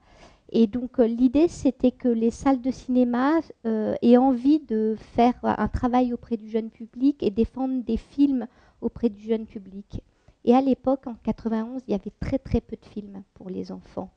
Et 0.51 0.67
donc 0.67 0.99
euh, 0.99 1.07
l'idée 1.07 1.47
c'était 1.47 1.91
que 1.91 2.07
les 2.07 2.31
salles 2.31 2.61
de 2.61 2.71
cinéma 2.71 3.39
euh, 3.65 3.95
aient 4.01 4.17
envie 4.17 4.59
de 4.59 4.95
faire 4.97 5.35
un 5.43 5.67
travail 5.67 6.13
auprès 6.13 6.37
du 6.37 6.49
jeune 6.49 6.69
public 6.69 7.21
et 7.21 7.29
défendre 7.31 7.83
des 7.83 7.97
films 7.97 8.47
auprès 8.81 9.09
du 9.09 9.21
jeune 9.21 9.45
public. 9.45 10.01
Et 10.45 10.55
à 10.55 10.61
l'époque, 10.61 11.05
en 11.05 11.15
91, 11.23 11.81
il 11.87 11.91
y 11.91 11.95
avait 11.95 12.13
très 12.19 12.39
très 12.39 12.61
peu 12.61 12.77
de 12.77 12.85
films 12.85 13.23
pour 13.33 13.49
les 13.49 13.71
enfants. 13.71 14.09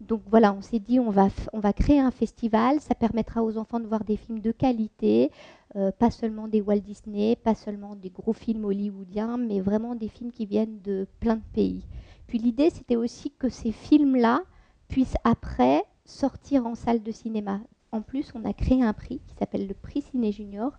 Donc 0.00 0.22
voilà, 0.28 0.52
on 0.52 0.60
s'est 0.60 0.78
dit 0.78 1.00
on 1.00 1.10
va, 1.10 1.28
on 1.52 1.60
va 1.60 1.72
créer 1.72 2.00
un 2.00 2.10
festival, 2.10 2.80
ça 2.80 2.94
permettra 2.94 3.42
aux 3.42 3.56
enfants 3.56 3.80
de 3.80 3.86
voir 3.86 4.04
des 4.04 4.16
films 4.16 4.40
de 4.40 4.52
qualité, 4.52 5.30
euh, 5.74 5.90
pas 5.90 6.10
seulement 6.10 6.48
des 6.48 6.60
Walt 6.60 6.80
Disney, 6.80 7.36
pas 7.36 7.54
seulement 7.54 7.96
des 7.96 8.10
gros 8.10 8.34
films 8.34 8.66
hollywoodiens, 8.66 9.38
mais 9.38 9.60
vraiment 9.60 9.94
des 9.94 10.08
films 10.08 10.32
qui 10.32 10.44
viennent 10.44 10.80
de 10.82 11.06
plein 11.20 11.36
de 11.36 11.42
pays. 11.54 11.86
Puis 12.26 12.38
l'idée 12.38 12.70
c'était 12.70 12.96
aussi 12.96 13.30
que 13.30 13.48
ces 13.48 13.72
films-là 13.72 14.42
puissent 14.88 15.16
après 15.24 15.82
sortir 16.04 16.66
en 16.66 16.74
salle 16.74 17.02
de 17.02 17.10
cinéma. 17.12 17.60
En 17.92 18.02
plus, 18.02 18.32
on 18.34 18.44
a 18.44 18.52
créé 18.52 18.82
un 18.82 18.92
prix 18.92 19.20
qui 19.26 19.34
s'appelle 19.36 19.66
le 19.66 19.74
prix 19.74 20.02
Ciné 20.02 20.30
Junior 20.30 20.72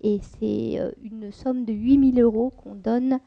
et 0.00 0.20
c'est 0.20 0.80
euh, 0.80 0.90
une 1.02 1.32
somme 1.32 1.64
de 1.64 1.72
8000 1.72 2.20
euros 2.20 2.50
qu'on 2.50 2.74
donne 2.74 3.20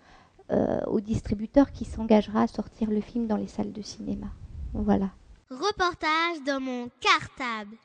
euh, 0.52 0.80
au 0.88 1.00
distributeur 1.00 1.72
qui 1.72 1.86
s'engagera 1.86 2.44
à 2.44 2.48
sortir 2.48 2.90
le 2.90 3.02
film 3.02 3.28
dans 3.28 3.38
les 3.38 3.48
salles 3.48 3.74
de 3.74 3.82
cinéma. 3.82 4.28
Voilà. 4.74 5.12
Reportage 5.50 6.44
dans 6.46 6.60
mon 6.60 6.90
cartable. 7.00 7.78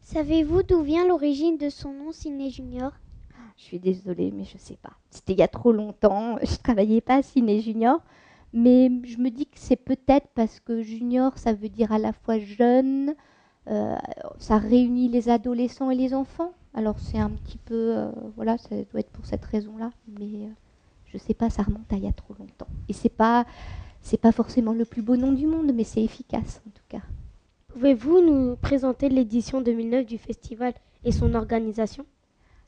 Savez-vous 0.00 0.62
d'où 0.62 0.82
vient 0.82 1.04
l'origine 1.08 1.58
de 1.58 1.68
son 1.68 1.92
nom 1.92 2.12
Ciné 2.12 2.50
Junior? 2.50 2.92
Je 3.56 3.64
suis 3.64 3.80
désolée, 3.80 4.30
mais 4.32 4.44
je 4.44 4.54
ne 4.54 4.60
sais 4.60 4.78
pas. 4.80 4.92
C'était 5.10 5.32
il 5.32 5.40
y 5.40 5.42
a 5.42 5.48
trop 5.48 5.72
longtemps. 5.72 6.36
Je 6.42 6.52
ne 6.52 6.56
travaillais 6.58 7.00
pas 7.00 7.16
à 7.16 7.22
Ciné 7.22 7.60
Junior. 7.60 8.00
Mais 8.52 8.88
je 9.02 9.18
me 9.18 9.30
dis 9.30 9.46
que 9.46 9.58
c'est 9.58 9.74
peut-être 9.74 10.28
parce 10.36 10.60
que 10.60 10.80
junior, 10.80 11.36
ça 11.36 11.52
veut 11.52 11.68
dire 11.68 11.90
à 11.90 11.98
la 11.98 12.12
fois 12.12 12.38
jeune, 12.38 13.16
euh, 13.66 13.96
ça 14.38 14.58
réunit 14.58 15.08
les 15.08 15.28
adolescents 15.28 15.90
et 15.90 15.96
les 15.96 16.14
enfants. 16.14 16.52
Alors 16.74 17.00
c'est 17.00 17.18
un 17.18 17.30
petit 17.30 17.58
peu, 17.58 17.96
euh, 17.96 18.12
voilà, 18.36 18.56
ça 18.56 18.76
doit 18.92 19.00
être 19.00 19.10
pour 19.10 19.26
cette 19.26 19.44
raison-là. 19.44 19.90
Mais 20.06 20.46
euh, 20.46 20.50
je 21.14 21.18
sais 21.18 21.34
pas, 21.34 21.48
ça 21.48 21.62
remonte 21.62 21.92
à 21.92 21.96
il 21.96 22.04
y 22.04 22.08
a 22.08 22.12
trop 22.12 22.34
longtemps. 22.34 22.66
Et 22.88 22.92
c'est 22.92 23.08
pas, 23.08 23.46
c'est 24.00 24.20
pas 24.20 24.32
forcément 24.32 24.72
le 24.72 24.84
plus 24.84 25.00
beau 25.00 25.16
nom 25.16 25.32
du 25.32 25.46
monde, 25.46 25.72
mais 25.72 25.84
c'est 25.84 26.02
efficace 26.02 26.60
en 26.66 26.70
tout 26.70 26.82
cas. 26.88 27.02
Pouvez-vous 27.68 28.20
nous 28.20 28.56
présenter 28.56 29.08
l'édition 29.08 29.60
2009 29.60 30.06
du 30.06 30.18
festival 30.18 30.74
et 31.04 31.12
son 31.12 31.34
organisation? 31.34 32.04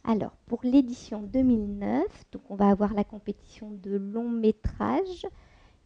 Alors, 0.04 0.36
pour 0.46 0.60
l'édition 0.62 1.22
2009, 1.22 2.04
donc 2.30 2.42
on 2.48 2.54
va 2.54 2.68
avoir 2.68 2.94
la 2.94 3.02
compétition 3.02 3.70
de 3.82 3.96
long 3.96 4.28
métrage. 4.28 5.26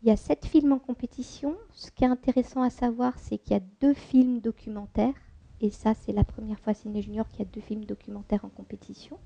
Il 0.03 0.09
y 0.09 0.13
a 0.13 0.17
sept 0.17 0.45
films 0.45 0.73
en 0.73 0.79
compétition. 0.79 1.57
Ce 1.73 1.91
qui 1.91 2.05
est 2.05 2.09
intéressant 2.09 2.63
à 2.63 2.69
savoir, 2.69 3.19
c'est 3.19 3.39
qu'il 3.39 3.53
y 3.53 3.57
a 3.57 3.63
deux 3.81 3.95
films 3.95 4.41
documentaires. 4.41 5.15
Et 5.63 5.71
ça, 5.71 5.95
c'est 5.95 6.13
la 6.13 6.25
première 6.25 6.61
fois 6.61 6.75
Ciné 6.75 7.01
Junior 7.01 7.27
qu'il 7.29 7.41
y 7.41 7.49
a 7.49 7.51
deux 7.51 7.61
films 7.63 7.87
documentaires 7.87 8.45
en 8.45 8.51
compétition. 8.51 9.19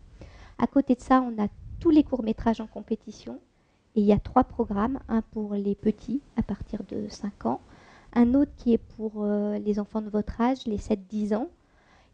À 0.59 0.69
côté 0.69 0.95
de 0.95 1.01
ça, 1.01 1.23
on 1.23 1.43
a 1.43 1.49
tous 1.81 1.91
les 1.91 2.05
courts-métrages 2.05 2.61
en 2.61 2.67
compétition. 2.67 3.39
Et 3.97 4.01
il 4.01 4.07
y 4.07 4.13
a 4.13 4.19
trois 4.19 4.45
programmes, 4.45 4.99
un 5.09 5.23
pour 5.23 5.55
les 5.55 5.75
petits 5.75 6.21
à 6.37 6.43
partir 6.43 6.83
de 6.85 7.09
5 7.09 7.47
ans, 7.47 7.61
un 8.13 8.35
autre 8.35 8.53
qui 8.57 8.73
est 8.73 8.79
pour 8.79 9.23
euh, 9.23 9.59
les 9.59 9.79
enfants 9.79 10.03
de 10.03 10.11
votre 10.11 10.41
âge, 10.41 10.67
les 10.67 10.79
7-10 10.79 11.37
ans, 11.37 11.49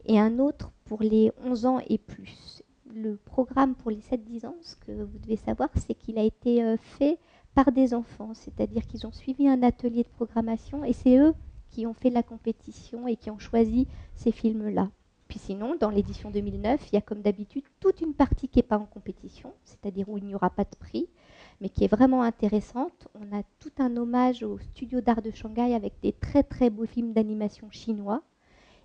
et 0.07 0.19
un 0.19 0.39
autre 0.39 0.73
pour 0.85 1.03
les 1.03 1.33
11 1.45 1.67
ans 1.67 1.81
et 1.89 1.99
plus. 1.99 2.63
Le 2.95 3.17
programme 3.17 3.75
pour 3.75 3.91
les 3.91 4.01
7-10 4.01 4.47
ans, 4.47 4.57
ce 4.63 4.77
que 4.77 4.93
vous 4.93 5.19
devez 5.19 5.37
savoir, 5.37 5.69
c'est 5.75 5.95
qu'il 5.95 6.19
a 6.19 6.23
été 6.23 6.63
euh, 6.63 6.77
fait 6.77 7.19
par 7.55 7.73
des 7.73 7.95
enfants, 7.95 8.33
c'est-à-dire 8.35 8.87
qu'ils 8.87 9.07
ont 9.07 9.13
suivi 9.13 9.49
un 9.49 9.63
atelier 9.63 10.03
de 10.03 10.09
programmation 10.09 10.85
et 10.85 10.93
c'est 10.93 11.19
eux 11.19 11.35
qui 11.71 11.87
ont 11.87 11.95
fait 11.95 12.11
la 12.11 12.23
compétition 12.23 13.07
et 13.07 13.17
qui 13.17 13.31
ont 13.31 13.39
choisi 13.39 13.87
ces 14.17 14.33
films-là. 14.33 14.91
Puis 15.31 15.39
sinon, 15.39 15.77
dans 15.79 15.91
l'édition 15.91 16.29
2009, 16.29 16.89
il 16.91 16.97
y 16.97 16.99
a 16.99 17.01
comme 17.01 17.23
d'habitude 17.23 17.63
toute 17.79 18.01
une 18.01 18.15
partie 18.15 18.49
qui 18.49 18.59
n'est 18.59 18.65
pas 18.65 18.79
en 18.79 18.85
compétition, 18.85 19.53
c'est-à-dire 19.63 20.09
où 20.09 20.19
il 20.19 20.25
n'y 20.25 20.35
aura 20.35 20.51
pas 20.51 20.65
de 20.65 20.75
prix, 20.77 21.09
mais 21.61 21.69
qui 21.69 21.85
est 21.85 21.89
vraiment 21.89 22.23
intéressante. 22.23 23.07
On 23.15 23.39
a 23.39 23.45
tout 23.61 23.71
un 23.79 23.97
hommage 23.97 24.43
au 24.43 24.59
studio 24.59 25.01
d'art 25.01 25.23
de 25.23 25.31
Shanghai 25.31 25.77
avec 25.77 25.93
des 26.03 26.13
très 26.13 26.43
très 26.43 26.69
beaux 26.69 26.85
films 26.85 27.13
d'animation 27.13 27.71
chinois, 27.71 28.23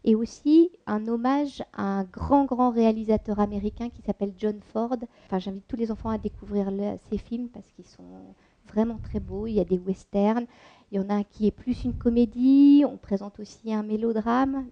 et 0.03 0.13
aussi 0.13 0.69
un 0.85 1.07
hommage 1.07 1.63
à 1.73 1.81
un 1.81 2.03
grand 2.03 2.45
grand 2.45 2.69
réalisateur 2.69 3.39
américain 3.39 3.89
qui 3.89 4.03
s'appelle 4.03 4.33
John 4.37 4.59
Ford. 4.71 4.97
Enfin, 5.25 5.39
j'invite 5.39 5.67
tous 5.67 5.77
les 5.77 5.91
enfants 5.91 6.11
à 6.11 6.19
découvrir 6.19 6.71
ces 7.09 7.17
films 7.17 7.49
parce 7.49 7.71
qu'ils 7.71 7.87
sont 7.87 8.35
vraiment 8.67 8.99
très 9.01 9.19
beaux. 9.19 9.47
Il 9.47 9.53
y 9.53 9.59
a 9.59 9.65
des 9.65 9.79
westerns, 9.79 10.45
il 10.91 10.97
y 10.97 10.99
en 10.99 11.09
a 11.09 11.15
un 11.15 11.23
qui 11.23 11.47
est 11.47 11.51
plus 11.51 11.85
une 11.85 11.97
comédie, 11.97 12.83
on 12.85 12.97
présente 12.97 13.39
aussi 13.39 13.73
un 13.73 13.81
mélodrame. 13.81 14.67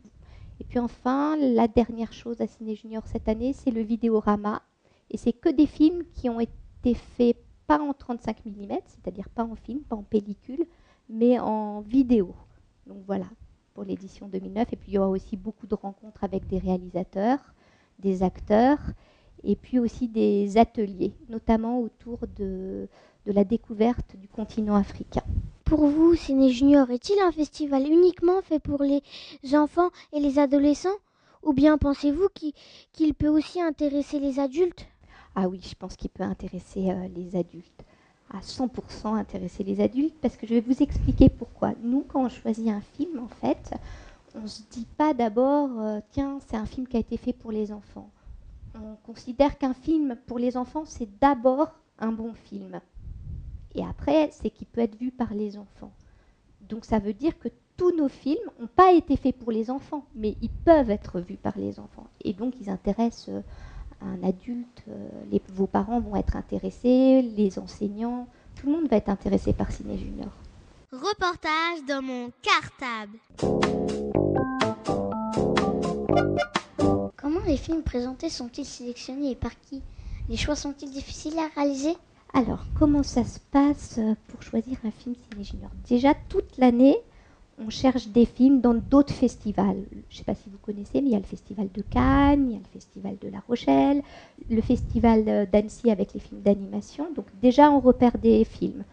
Et 0.59 0.63
puis 0.63 0.79
enfin, 0.79 1.35
la 1.37 1.67
dernière 1.67 2.13
chose 2.13 2.41
à 2.41 2.47
Ciné 2.47 2.75
Junior 2.75 3.03
cette 3.07 3.27
année, 3.27 3.53
c'est 3.53 3.71
le 3.71 3.81
vidéorama. 3.81 4.61
Et 5.09 5.17
c'est 5.17 5.33
que 5.33 5.49
des 5.49 5.67
films 5.67 6.03
qui 6.13 6.29
ont 6.29 6.39
été 6.39 6.93
faits 6.93 7.37
pas 7.67 7.79
en 7.79 7.93
35 7.93 8.45
mm, 8.45 8.67
c'est-à-dire 8.85 9.29
pas 9.29 9.43
en 9.43 9.55
film, 9.55 9.79
pas 9.81 9.95
en 9.95 10.03
pellicule, 10.03 10.65
mais 11.09 11.39
en 11.39 11.81
vidéo. 11.81 12.35
Donc 12.87 13.03
voilà. 13.05 13.25
pour 13.73 13.83
l'édition 13.83 14.27
2009. 14.27 14.73
Et 14.73 14.75
puis 14.75 14.91
il 14.91 14.95
y 14.95 14.97
aura 14.97 15.09
aussi 15.09 15.37
beaucoup 15.37 15.67
de 15.67 15.75
rencontres 15.75 16.23
avec 16.23 16.47
des 16.47 16.59
réalisateurs, 16.59 17.39
des 17.99 18.23
acteurs, 18.23 18.79
et 19.43 19.55
puis 19.55 19.79
aussi 19.79 20.07
des 20.07 20.57
ateliers, 20.57 21.13
notamment 21.29 21.79
autour 21.79 22.19
de, 22.35 22.87
de 23.25 23.31
la 23.31 23.43
découverte 23.43 24.15
du 24.17 24.27
continent 24.27 24.75
africain. 24.75 25.23
Pour 25.75 25.87
vous, 25.87 26.13
Ciné 26.13 26.51
Junior 26.51 26.91
est-il 26.91 27.19
un 27.19 27.31
festival 27.31 27.87
uniquement 27.87 28.43
fait 28.43 28.59
pour 28.59 28.83
les 28.83 29.01
enfants 29.55 29.89
et 30.11 30.19
les 30.19 30.37
adolescents? 30.37 30.99
Ou 31.41 31.51
bien 31.51 31.79
pensez-vous 31.79 32.27
qu'il 32.91 33.13
peut 33.15 33.27
aussi 33.27 33.59
intéresser 33.59 34.19
les 34.19 34.39
adultes? 34.39 34.85
Ah 35.33 35.47
oui, 35.47 35.59
je 35.67 35.73
pense 35.73 35.95
qu'il 35.95 36.11
peut 36.11 36.21
intéresser 36.21 36.91
euh, 36.91 37.07
les 37.15 37.35
adultes. 37.35 37.83
À 38.29 38.41
100% 38.41 39.15
intéresser 39.15 39.63
les 39.63 39.81
adultes, 39.81 40.15
parce 40.21 40.37
que 40.37 40.45
je 40.45 40.53
vais 40.53 40.61
vous 40.61 40.83
expliquer 40.83 41.29
pourquoi. 41.29 41.71
Nous, 41.81 42.05
quand 42.07 42.23
on 42.23 42.29
choisit 42.29 42.67
un 42.67 42.81
film, 42.95 43.17
en 43.17 43.27
fait, 43.27 43.73
on 44.35 44.41
ne 44.41 44.47
se 44.47 44.61
dit 44.69 44.85
pas 44.95 45.15
d'abord, 45.15 45.71
euh, 45.79 46.01
tiens, 46.11 46.37
c'est 46.47 46.55
un 46.55 46.67
film 46.67 46.87
qui 46.87 46.97
a 46.97 46.99
été 46.99 47.17
fait 47.17 47.33
pour 47.33 47.51
les 47.51 47.71
enfants. 47.71 48.11
On 48.75 48.95
considère 49.07 49.57
qu'un 49.57 49.73
film 49.73 50.17
pour 50.27 50.37
les 50.37 50.55
enfants, 50.55 50.83
c'est 50.85 51.09
d'abord 51.19 51.71
un 51.97 52.11
bon 52.11 52.35
film. 52.35 52.79
Et 53.75 53.83
après, 53.83 54.29
c'est 54.31 54.49
qu'il 54.49 54.67
peut 54.67 54.81
être 54.81 54.97
vu 54.97 55.11
par 55.11 55.33
les 55.33 55.57
enfants. 55.57 55.91
Donc 56.69 56.85
ça 56.85 56.99
veut 56.99 57.13
dire 57.13 57.37
que 57.39 57.49
tous 57.77 57.95
nos 57.95 58.07
films 58.07 58.49
n'ont 58.59 58.67
pas 58.67 58.93
été 58.93 59.17
faits 59.17 59.37
pour 59.37 59.51
les 59.51 59.69
enfants, 59.69 60.05
mais 60.15 60.35
ils 60.41 60.49
peuvent 60.49 60.91
être 60.91 61.19
vus 61.19 61.37
par 61.37 61.57
les 61.57 61.79
enfants. 61.79 62.07
Et 62.21 62.33
donc 62.33 62.53
ils 62.61 62.69
intéressent 62.69 63.29
euh, 63.29 63.41
un 64.01 64.23
adulte, 64.23 64.83
euh, 64.89 65.09
les, 65.31 65.41
vos 65.49 65.67
parents 65.67 65.99
vont 65.99 66.15
être 66.15 66.35
intéressés, 66.35 67.21
les 67.21 67.57
enseignants, 67.59 68.27
tout 68.55 68.67
le 68.67 68.73
monde 68.73 68.87
va 68.87 68.97
être 68.97 69.09
intéressé 69.09 69.53
par 69.53 69.71
Ciné 69.71 69.97
Junior. 69.97 70.29
Reportage 70.91 71.83
dans 71.87 72.03
mon 72.03 72.31
cartable. 72.41 73.17
Comment 77.17 77.39
les 77.47 77.57
films 77.57 77.81
présentés 77.81 78.29
sont-ils 78.29 78.65
sélectionnés 78.65 79.31
et 79.31 79.35
par 79.35 79.59
qui? 79.61 79.81
Les 80.29 80.37
choix 80.37 80.55
sont-ils 80.55 80.91
difficiles 80.91 81.37
à 81.39 81.47
réaliser? 81.55 81.97
Alors, 82.35 82.65
comment 82.73 83.03
ça 83.03 83.23
se 83.23 83.39
passe 83.51 83.99
euh, 83.99 84.15
pour 84.27 84.41
choisir 84.41 84.77
un 84.83 84.89
film 84.89 85.13
Ciné 85.15 85.43
Junior? 85.43 85.69
Déjà, 85.87 86.15
toute 86.29 86.57
l'année, 86.57 86.97
on 87.63 87.69
cherche 87.69 88.07
des 88.07 88.25
films 88.25 88.59
dans 88.59 88.73
d'autres 88.73 89.13
festivals. 89.13 89.83
Je 90.09 90.15
ne 90.15 90.17
sais 90.17 90.23
pas 90.23 90.33
si 90.33 90.49
vous 90.49 90.57
connaissez, 90.57 91.01
mais 91.01 91.09
il 91.09 91.11
y 91.11 91.15
a 91.15 91.19
le 91.19 91.25
festival 91.25 91.69
de 91.71 91.83
Cannes, 91.83 92.47
il 92.49 92.53
y 92.53 92.55
a 92.55 92.59
le 92.59 92.73
festival 92.73 93.17
de 93.21 93.29
La 93.29 93.39
Rochelle, 93.47 94.01
le 94.49 94.61
festival 94.61 95.23
euh, 95.27 95.45
d'Annecy 95.45 95.91
avec 95.91 96.15
les 96.15 96.19
films 96.19 96.41
d'animation. 96.41 97.05
Donc 97.15 97.27
déjà, 97.39 97.69
on 97.69 97.79
repère 97.79 98.17
des 98.17 98.43
films. 98.45 98.83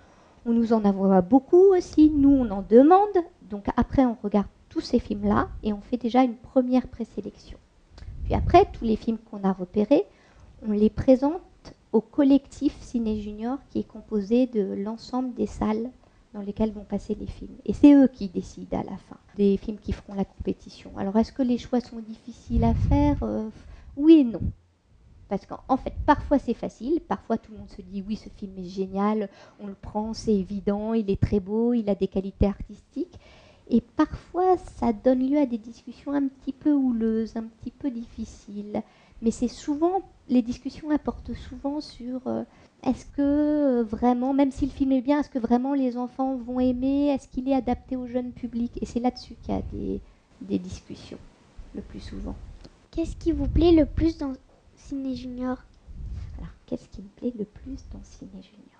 On 0.44 0.52
nous 0.52 0.74
en 0.74 0.84
envoie 0.84 1.22
beaucoup 1.22 1.74
aussi, 1.74 2.10
nous 2.10 2.30
on 2.30 2.50
en 2.50 2.62
demande. 2.68 3.24
Donc 3.48 3.64
après, 3.74 4.04
on 4.04 4.18
regarde 4.22 4.48
tous 4.68 4.82
ces 4.82 4.98
films-là 4.98 5.48
et 5.62 5.72
on 5.72 5.80
fait 5.80 5.96
déjà 5.96 6.22
une 6.22 6.36
première 6.36 6.86
présélection. 6.88 7.56
Puis 8.24 8.34
après, 8.34 8.66
tous 8.70 8.84
les 8.84 8.96
films 8.96 9.18
qu'on 9.30 9.42
a 9.44 9.52
repérés, 9.52 10.04
on 10.66 10.72
les 10.72 10.90
présente 10.90 11.40
au 11.92 12.00
collectif 12.00 12.76
Ciné 12.80 13.20
Junior 13.20 13.58
qui 13.70 13.80
est 13.80 13.88
composé 13.88 14.46
de 14.46 14.74
l'ensemble 14.74 15.34
des 15.34 15.46
salles 15.46 15.90
dans 16.32 16.40
lesquelles 16.40 16.72
vont 16.72 16.84
passer 16.84 17.16
les 17.16 17.26
films. 17.26 17.56
Et 17.64 17.72
c'est 17.72 17.92
eux 17.92 18.06
qui 18.06 18.28
décident 18.28 18.78
à 18.78 18.84
la 18.84 18.96
fin 18.96 19.16
des 19.36 19.56
films 19.56 19.78
qui 19.78 19.92
feront 19.92 20.14
la 20.14 20.24
compétition. 20.24 20.92
Alors 20.96 21.16
est-ce 21.16 21.32
que 21.32 21.42
les 21.42 21.58
choix 21.58 21.80
sont 21.80 21.98
difficiles 21.98 22.64
à 22.64 22.74
faire 22.74 23.18
euh, 23.22 23.48
Oui 23.96 24.20
et 24.20 24.24
non. 24.24 24.40
Parce 25.28 25.46
qu'en 25.46 25.76
fait, 25.76 25.94
parfois 26.06 26.38
c'est 26.38 26.54
facile, 26.54 27.00
parfois 27.00 27.38
tout 27.38 27.52
le 27.52 27.58
monde 27.58 27.70
se 27.70 27.82
dit 27.82 28.04
oui, 28.06 28.16
ce 28.16 28.28
film 28.28 28.52
est 28.58 28.64
génial, 28.64 29.28
on 29.60 29.68
le 29.68 29.74
prend, 29.74 30.12
c'est 30.12 30.34
évident, 30.34 30.92
il 30.92 31.08
est 31.08 31.20
très 31.20 31.38
beau, 31.38 31.72
il 31.72 31.88
a 31.88 31.94
des 31.94 32.08
qualités 32.08 32.46
artistiques. 32.46 33.18
Et 33.72 33.80
parfois, 33.80 34.56
ça 34.56 34.92
donne 34.92 35.24
lieu 35.24 35.38
à 35.38 35.46
des 35.46 35.58
discussions 35.58 36.12
un 36.12 36.26
petit 36.26 36.52
peu 36.52 36.72
houleuses, 36.72 37.36
un 37.36 37.44
petit 37.44 37.70
peu 37.70 37.88
difficiles. 37.88 38.82
Mais 39.22 39.30
c'est 39.30 39.48
souvent, 39.48 40.02
les 40.28 40.42
discussions 40.42 40.90
apportent 40.90 41.34
souvent 41.34 41.80
sur 41.80 42.26
euh, 42.26 42.42
est-ce 42.82 43.04
que 43.04 43.20
euh, 43.20 43.82
vraiment, 43.82 44.32
même 44.32 44.50
si 44.50 44.64
le 44.64 44.72
film 44.72 44.92
est 44.92 45.02
bien, 45.02 45.20
est-ce 45.20 45.28
que 45.28 45.38
vraiment 45.38 45.74
les 45.74 45.98
enfants 45.98 46.36
vont 46.36 46.60
aimer 46.60 47.08
Est-ce 47.08 47.28
qu'il 47.28 47.48
est 47.48 47.54
adapté 47.54 47.96
au 47.96 48.06
jeune 48.06 48.32
public? 48.32 48.72
Et 48.80 48.86
c'est 48.86 49.00
là-dessus 49.00 49.34
qu'il 49.42 49.54
y 49.54 49.58
a 49.58 49.62
des, 49.72 50.00
des, 50.40 50.58
discussions, 50.58 51.18
le 51.74 51.82
plus 51.82 52.00
souvent. 52.00 52.34
Qu'est-ce 52.90 53.16
qui 53.16 53.32
vous 53.32 53.46
plaît 53.46 53.72
le 53.72 53.84
plus 53.84 54.16
dans 54.16 54.32
Ciné 54.76 55.14
Junior? 55.14 55.58
Alors, 56.38 56.50
qu'est-ce 56.66 56.88
qui 56.88 57.02
me 57.02 57.08
plaît 57.08 57.34
le 57.38 57.44
plus 57.44 57.84
dans 57.92 58.02
Ciné 58.02 58.42
Junior? 58.42 58.70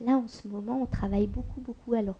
Là, 0.00 0.12
en 0.16 0.28
ce 0.28 0.46
moment, 0.46 0.80
on 0.80 0.86
travaille 0.86 1.26
beaucoup, 1.26 1.60
beaucoup. 1.60 1.94
Alors, 1.94 2.18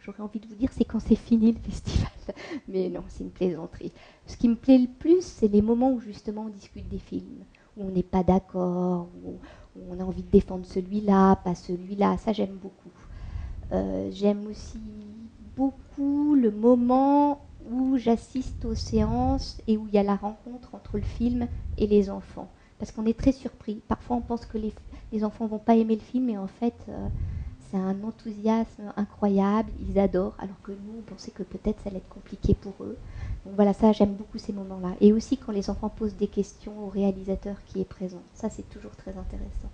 j'aurais 0.00 0.22
envie 0.22 0.40
de 0.40 0.46
vous 0.46 0.54
dire, 0.54 0.70
c'est 0.72 0.84
quand 0.84 1.00
c'est 1.00 1.16
fini 1.16 1.52
le 1.52 1.58
festival. 1.58 2.10
Mais 2.68 2.88
non, 2.88 3.04
c'est 3.08 3.24
une 3.24 3.30
plaisanterie. 3.30 3.92
Ce 4.26 4.36
qui 4.36 4.48
me 4.48 4.56
plaît 4.56 4.78
le 4.78 4.88
plus, 4.88 5.22
c'est 5.22 5.48
les 5.48 5.62
moments 5.62 5.92
où 5.92 6.00
justement 6.00 6.42
on 6.46 6.48
discute 6.48 6.88
des 6.88 6.98
films, 6.98 7.44
où 7.76 7.84
on 7.84 7.90
n'est 7.90 8.02
pas 8.02 8.22
d'accord, 8.22 9.08
où, 9.24 9.38
on 9.90 10.00
a 10.00 10.02
envie 10.02 10.22
de 10.22 10.30
défendre 10.30 10.66
celui-là, 10.66 11.36
pas 11.36 11.54
celui-là. 11.54 12.16
Ça, 12.18 12.32
j'aime 12.32 12.56
beaucoup. 12.60 12.90
Euh, 13.70 14.10
j'aime 14.12 14.46
aussi 14.48 14.80
beaucoup 15.56 16.34
le 16.34 16.50
moment 16.50 17.44
où 17.70 17.96
j'assiste 17.96 18.64
aux 18.64 18.74
séances 18.74 19.60
et 19.68 19.76
où 19.76 19.86
il 19.86 19.94
y 19.94 19.98
a 19.98 20.02
la 20.02 20.16
rencontre 20.16 20.74
entre 20.74 20.96
le 20.96 21.02
film 21.02 21.46
et 21.76 21.86
les 21.86 22.10
enfants. 22.10 22.50
Parce 22.78 22.92
qu'on 22.92 23.06
est 23.06 23.18
très 23.18 23.32
surpris. 23.32 23.82
Parfois, 23.86 24.16
on 24.16 24.20
pense 24.20 24.46
que 24.46 24.58
les, 24.58 24.72
les 25.12 25.24
enfants 25.24 25.46
vont 25.46 25.58
pas 25.58 25.76
aimer 25.76 25.94
le 25.94 26.00
film, 26.00 26.26
mais 26.26 26.38
en 26.38 26.46
fait, 26.46 26.74
euh, 26.88 27.08
c'est 27.70 27.76
un 27.76 28.02
enthousiasme 28.02 28.92
incroyable, 28.96 29.70
ils 29.88 29.98
adorent, 29.98 30.34
alors 30.38 30.60
que 30.62 30.72
nous, 30.72 30.98
on 30.98 31.02
pensait 31.02 31.30
que 31.30 31.42
peut-être 31.42 31.80
ça 31.82 31.90
allait 31.90 31.98
être 31.98 32.08
compliqué 32.08 32.54
pour 32.54 32.72
eux. 32.80 32.96
Donc 33.44 33.54
voilà, 33.54 33.72
ça, 33.72 33.92
j'aime 33.92 34.14
beaucoup 34.14 34.38
ces 34.38 34.52
moments-là. 34.52 34.94
Et 35.00 35.12
aussi 35.12 35.36
quand 35.36 35.52
les 35.52 35.70
enfants 35.70 35.88
posent 35.88 36.16
des 36.16 36.26
questions 36.26 36.84
au 36.84 36.88
réalisateur 36.88 37.56
qui 37.66 37.80
est 37.80 37.84
présent. 37.84 38.22
Ça, 38.34 38.48
c'est 38.50 38.68
toujours 38.68 38.94
très 38.96 39.10
intéressant. 39.10 39.70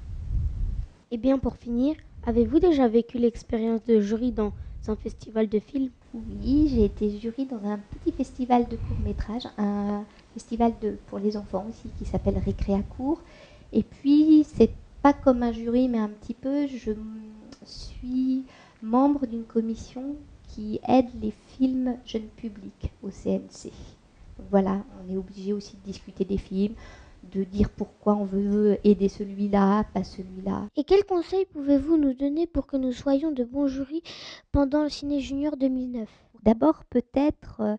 Et 1.10 1.16
eh 1.16 1.18
bien, 1.18 1.38
pour 1.38 1.56
finir, 1.56 1.94
avez-vous 2.26 2.58
déjà 2.58 2.88
vécu 2.88 3.18
l'expérience 3.18 3.84
de 3.84 4.00
jury 4.00 4.32
dans 4.32 4.52
un 4.88 4.96
festival 4.96 5.48
de 5.48 5.60
films? 5.60 5.90
Oui, 6.12 6.68
j'ai 6.72 6.84
été 6.84 7.18
jury 7.18 7.46
dans 7.46 7.64
un 7.64 7.78
petit 7.78 8.12
festival 8.12 8.66
de 8.68 8.76
court-métrage, 8.76 9.44
un 9.58 10.02
festival 10.32 10.72
de, 10.80 10.96
pour 11.06 11.18
les 11.18 11.36
enfants 11.36 11.66
aussi 11.68 11.88
qui 11.98 12.04
s'appelle 12.04 12.38
Récréa 12.38 12.82
Court. 12.96 13.20
Et 13.72 13.82
puis, 13.82 14.44
c'est 14.56 14.70
pas 15.02 15.12
comme 15.12 15.42
un 15.42 15.52
jury, 15.52 15.88
mais 15.88 15.98
un 15.98 16.08
petit 16.08 16.34
peu, 16.34 16.66
je 16.66 16.92
suis 18.04 18.44
membre 18.82 19.26
d'une 19.26 19.44
commission 19.44 20.16
qui 20.48 20.80
aide 20.86 21.08
les 21.20 21.32
films 21.56 21.96
jeunes 22.04 22.28
publics 22.36 22.92
au 23.02 23.08
CNC. 23.08 23.72
voilà, 24.50 24.84
on 25.00 25.12
est 25.12 25.16
obligé 25.16 25.52
aussi 25.52 25.76
de 25.76 25.82
discuter 25.82 26.24
des 26.24 26.38
films, 26.38 26.74
de 27.32 27.44
dire 27.44 27.70
pourquoi 27.70 28.14
on 28.14 28.24
veut 28.24 28.78
aider 28.84 29.08
celui-là, 29.08 29.84
pas 29.94 30.04
celui-là. 30.04 30.68
Et 30.76 30.84
quels 30.84 31.04
conseils 31.04 31.46
pouvez-vous 31.46 31.96
nous 31.96 32.12
donner 32.12 32.46
pour 32.46 32.66
que 32.66 32.76
nous 32.76 32.92
soyons 32.92 33.32
de 33.32 33.44
bons 33.44 33.68
jurys 33.68 34.02
pendant 34.52 34.82
le 34.82 34.90
Ciné 34.90 35.20
Junior 35.20 35.56
2009 35.56 36.08
D'abord, 36.42 36.84
peut-être, 36.84 37.60
euh, 37.60 37.76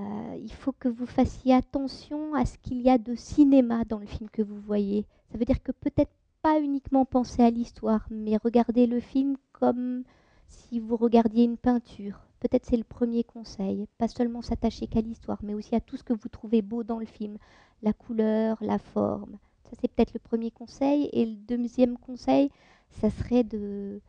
euh, 0.00 0.36
il 0.42 0.52
faut 0.52 0.72
que 0.72 0.88
vous 0.88 1.06
fassiez 1.06 1.54
attention 1.54 2.34
à 2.34 2.44
ce 2.44 2.58
qu'il 2.58 2.80
y 2.80 2.90
a 2.90 2.98
de 2.98 3.14
cinéma 3.14 3.84
dans 3.84 3.98
le 3.98 4.06
film 4.06 4.28
que 4.28 4.42
vous 4.42 4.58
voyez. 4.60 5.06
Ça 5.30 5.38
veut 5.38 5.44
dire 5.44 5.62
que 5.62 5.70
peut-être 5.70 6.10
pas 6.46 6.60
uniquement 6.60 7.04
penser 7.04 7.42
à 7.42 7.50
l'histoire, 7.50 8.06
mais 8.08 8.36
regarder 8.36 8.86
le 8.86 9.00
film 9.00 9.36
comme 9.50 10.04
si 10.46 10.78
vous 10.78 10.94
regardiez 10.94 11.42
une 11.42 11.56
peinture. 11.56 12.20
Peut-être 12.38 12.66
c'est 12.66 12.76
le 12.76 12.84
premier 12.84 13.24
conseil. 13.24 13.88
Pas 13.98 14.06
seulement 14.06 14.42
s'attacher 14.42 14.86
qu'à 14.86 15.00
l'histoire, 15.00 15.40
mais 15.42 15.54
aussi 15.54 15.74
à 15.74 15.80
tout 15.80 15.96
ce 15.96 16.04
que 16.04 16.12
vous 16.12 16.28
trouvez 16.28 16.62
beau 16.62 16.84
dans 16.84 17.00
le 17.00 17.04
film. 17.04 17.36
La 17.82 17.92
couleur, 17.92 18.58
la 18.60 18.78
forme. 18.78 19.38
Ça, 19.64 19.76
c'est 19.80 19.88
peut-être 19.88 20.14
le 20.14 20.20
premier 20.20 20.52
conseil. 20.52 21.10
Et 21.12 21.26
le 21.26 21.34
deuxième 21.34 21.98
conseil, 21.98 22.52
ça 22.90 23.10
serait 23.10 23.42
de, 23.42 24.00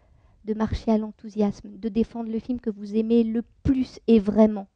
de 0.45 0.53
marcher 0.53 0.91
à 0.91 0.99
l'enthousiasme, 0.99 1.75
de 1.75 1.89
défendre 1.89 2.29
le 2.29 2.37
film 2.37 2.59
que 2.59 2.69
vous 2.69 2.95
aimez 2.95 3.23
le 3.23 3.41
plus 3.63 3.99
et 4.05 4.19
vraiment. 4.19 4.67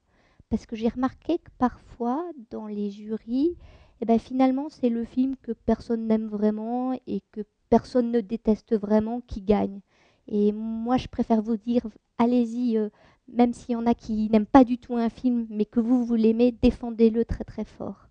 Parce 0.49 0.66
que 0.66 0.76
j'ai 0.76 0.89
remarqué 0.89 1.38
que 1.38 1.51
parfois, 1.59 2.26
dans 2.49 2.66
les 2.66 2.89
jurys, 2.89 3.55
et 4.02 4.04
eh 4.04 4.08
ben 4.08 4.18
finalement 4.18 4.68
c'est 4.68 4.89
le 4.89 5.06
film 5.06 5.36
que 5.43 5.52
personne 5.52 6.08
n'aime 6.08 6.26
vraiment 6.28 6.99
et 7.06 7.22
que 7.32 7.41
personne 7.70 8.12
ne 8.12 8.20
déteste 8.20 8.76
vraiment 8.76 9.22
qui 9.22 9.41
gagne. 9.41 9.80
Et 10.28 10.52
moi 10.52 10.97
je 10.97 11.08
préfère 11.08 11.43
vous 11.43 11.56
dire, 11.56 11.84
allez-y, 12.18 12.80
euh, 12.80 12.89
même 13.28 13.54
s'il 13.54 13.74
y 13.74 13.76
en 13.76 13.86
a 13.86 13.93
qui 13.93 14.28
n'aiment 14.32 14.47
pas 14.47 14.64
du 14.64 14.80
tout 14.80 14.95
un 14.95 15.10
film, 15.10 15.45
mais 15.52 15.66
que 15.66 15.80
vous, 15.80 16.04
vous 16.04 16.16
l'aimez, 16.16 16.52
défendez-le 16.52 17.26
très 17.26 17.43
très 17.43 17.64
fort. 17.64 18.08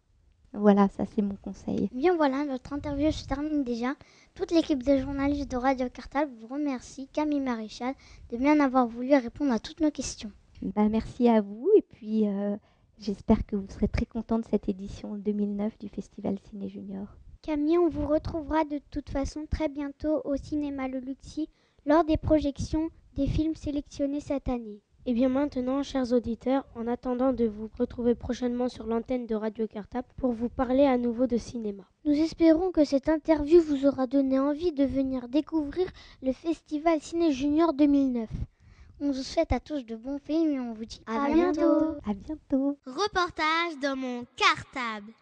Voilà, 0.52 0.88
ça 0.90 1.06
c'est 1.06 1.22
mon 1.22 1.34
conseil. 1.42 1.88
Bien 1.92 2.14
voilà, 2.14 2.44
notre 2.44 2.72
interview 2.72 3.10
se 3.10 3.26
termine 3.26 3.64
déjà. 3.64 3.94
Toute 4.34 4.52
l'équipe 4.52 4.84
des 4.84 5.00
journalistes 5.00 5.50
de 5.50 5.56
Radio 5.56 5.88
Cartable 5.88 6.30
vous 6.40 6.46
remercie, 6.46 7.08
Camille 7.12 7.40
Maréchal, 7.40 7.94
de 8.30 8.36
bien 8.36 8.60
avoir 8.60 8.86
voulu 8.86 9.12
répondre 9.14 9.52
à 9.52 9.58
toutes 9.58 9.80
nos 9.80 9.90
questions. 9.90 10.30
Bah, 10.62 10.88
merci 10.88 11.28
à 11.28 11.40
vous 11.40 11.68
et 11.76 11.82
puis 11.82 12.28
euh, 12.28 12.56
J'espère 13.00 13.46
que 13.46 13.56
vous 13.56 13.66
serez 13.70 13.88
très 13.88 14.04
content 14.04 14.38
de 14.38 14.44
cette 14.44 14.68
édition 14.68 15.14
2009 15.16 15.78
du 15.78 15.88
Festival 15.88 16.36
Ciné 16.38 16.68
Junior. 16.68 17.06
Camille, 17.40 17.78
on 17.78 17.88
vous 17.88 18.06
retrouvera 18.06 18.64
de 18.66 18.78
toute 18.90 19.08
façon 19.08 19.46
très 19.50 19.70
bientôt 19.70 20.20
au 20.26 20.36
cinéma 20.36 20.86
Le 20.86 20.98
Luxi 20.98 21.48
lors 21.86 22.04
des 22.04 22.18
projections 22.18 22.90
des 23.16 23.26
films 23.26 23.54
sélectionnés 23.54 24.20
cette 24.20 24.50
année. 24.50 24.82
Et 25.06 25.14
bien 25.14 25.30
maintenant, 25.30 25.82
chers 25.82 26.12
auditeurs, 26.12 26.66
en 26.74 26.86
attendant 26.86 27.32
de 27.32 27.46
vous 27.46 27.70
retrouver 27.78 28.14
prochainement 28.14 28.68
sur 28.68 28.84
l'antenne 28.84 29.26
de 29.26 29.34
Radio 29.34 29.66
Cartable 29.66 30.08
pour 30.18 30.32
vous 30.32 30.50
parler 30.50 30.84
à 30.84 30.98
nouveau 30.98 31.26
de 31.26 31.38
cinéma. 31.38 31.84
Nous 32.04 32.12
espérons 32.12 32.70
que 32.70 32.84
cette 32.84 33.08
interview 33.08 33.62
vous 33.62 33.86
aura 33.86 34.06
donné 34.06 34.38
envie 34.38 34.72
de 34.72 34.84
venir 34.84 35.26
découvrir 35.30 35.86
le 36.22 36.32
Festival 36.32 37.00
Ciné 37.00 37.32
Junior 37.32 37.72
2009. 37.72 38.28
On 39.02 39.12
vous 39.12 39.22
souhaite 39.22 39.50
à 39.52 39.60
tous 39.60 39.82
de 39.86 39.96
bons 39.96 40.18
films 40.18 40.50
et 40.50 40.60
on 40.60 40.74
vous 40.74 40.84
dit 40.84 41.00
à, 41.06 41.30
bientôt. 41.30 41.96
À 42.06 42.12
bientôt. 42.12 42.78
Reportage 42.84 43.78
dans 43.80 43.96
mon 43.96 44.26
cartable. 44.36 45.12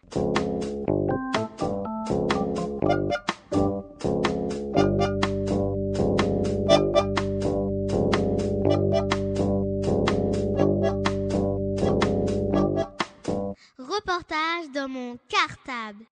Reportage 13.77 14.71
dans 14.73 14.89
mon 14.89 15.17
cartable. 15.29 16.03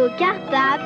Radio 0.00 0.16
Cartable. 0.16 0.84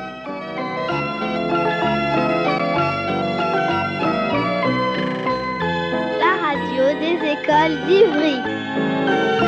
La 6.19 6.33
radio 6.43 6.83
des 6.99 7.19
écoles 7.31 7.77
d'Ivry. 7.87 9.44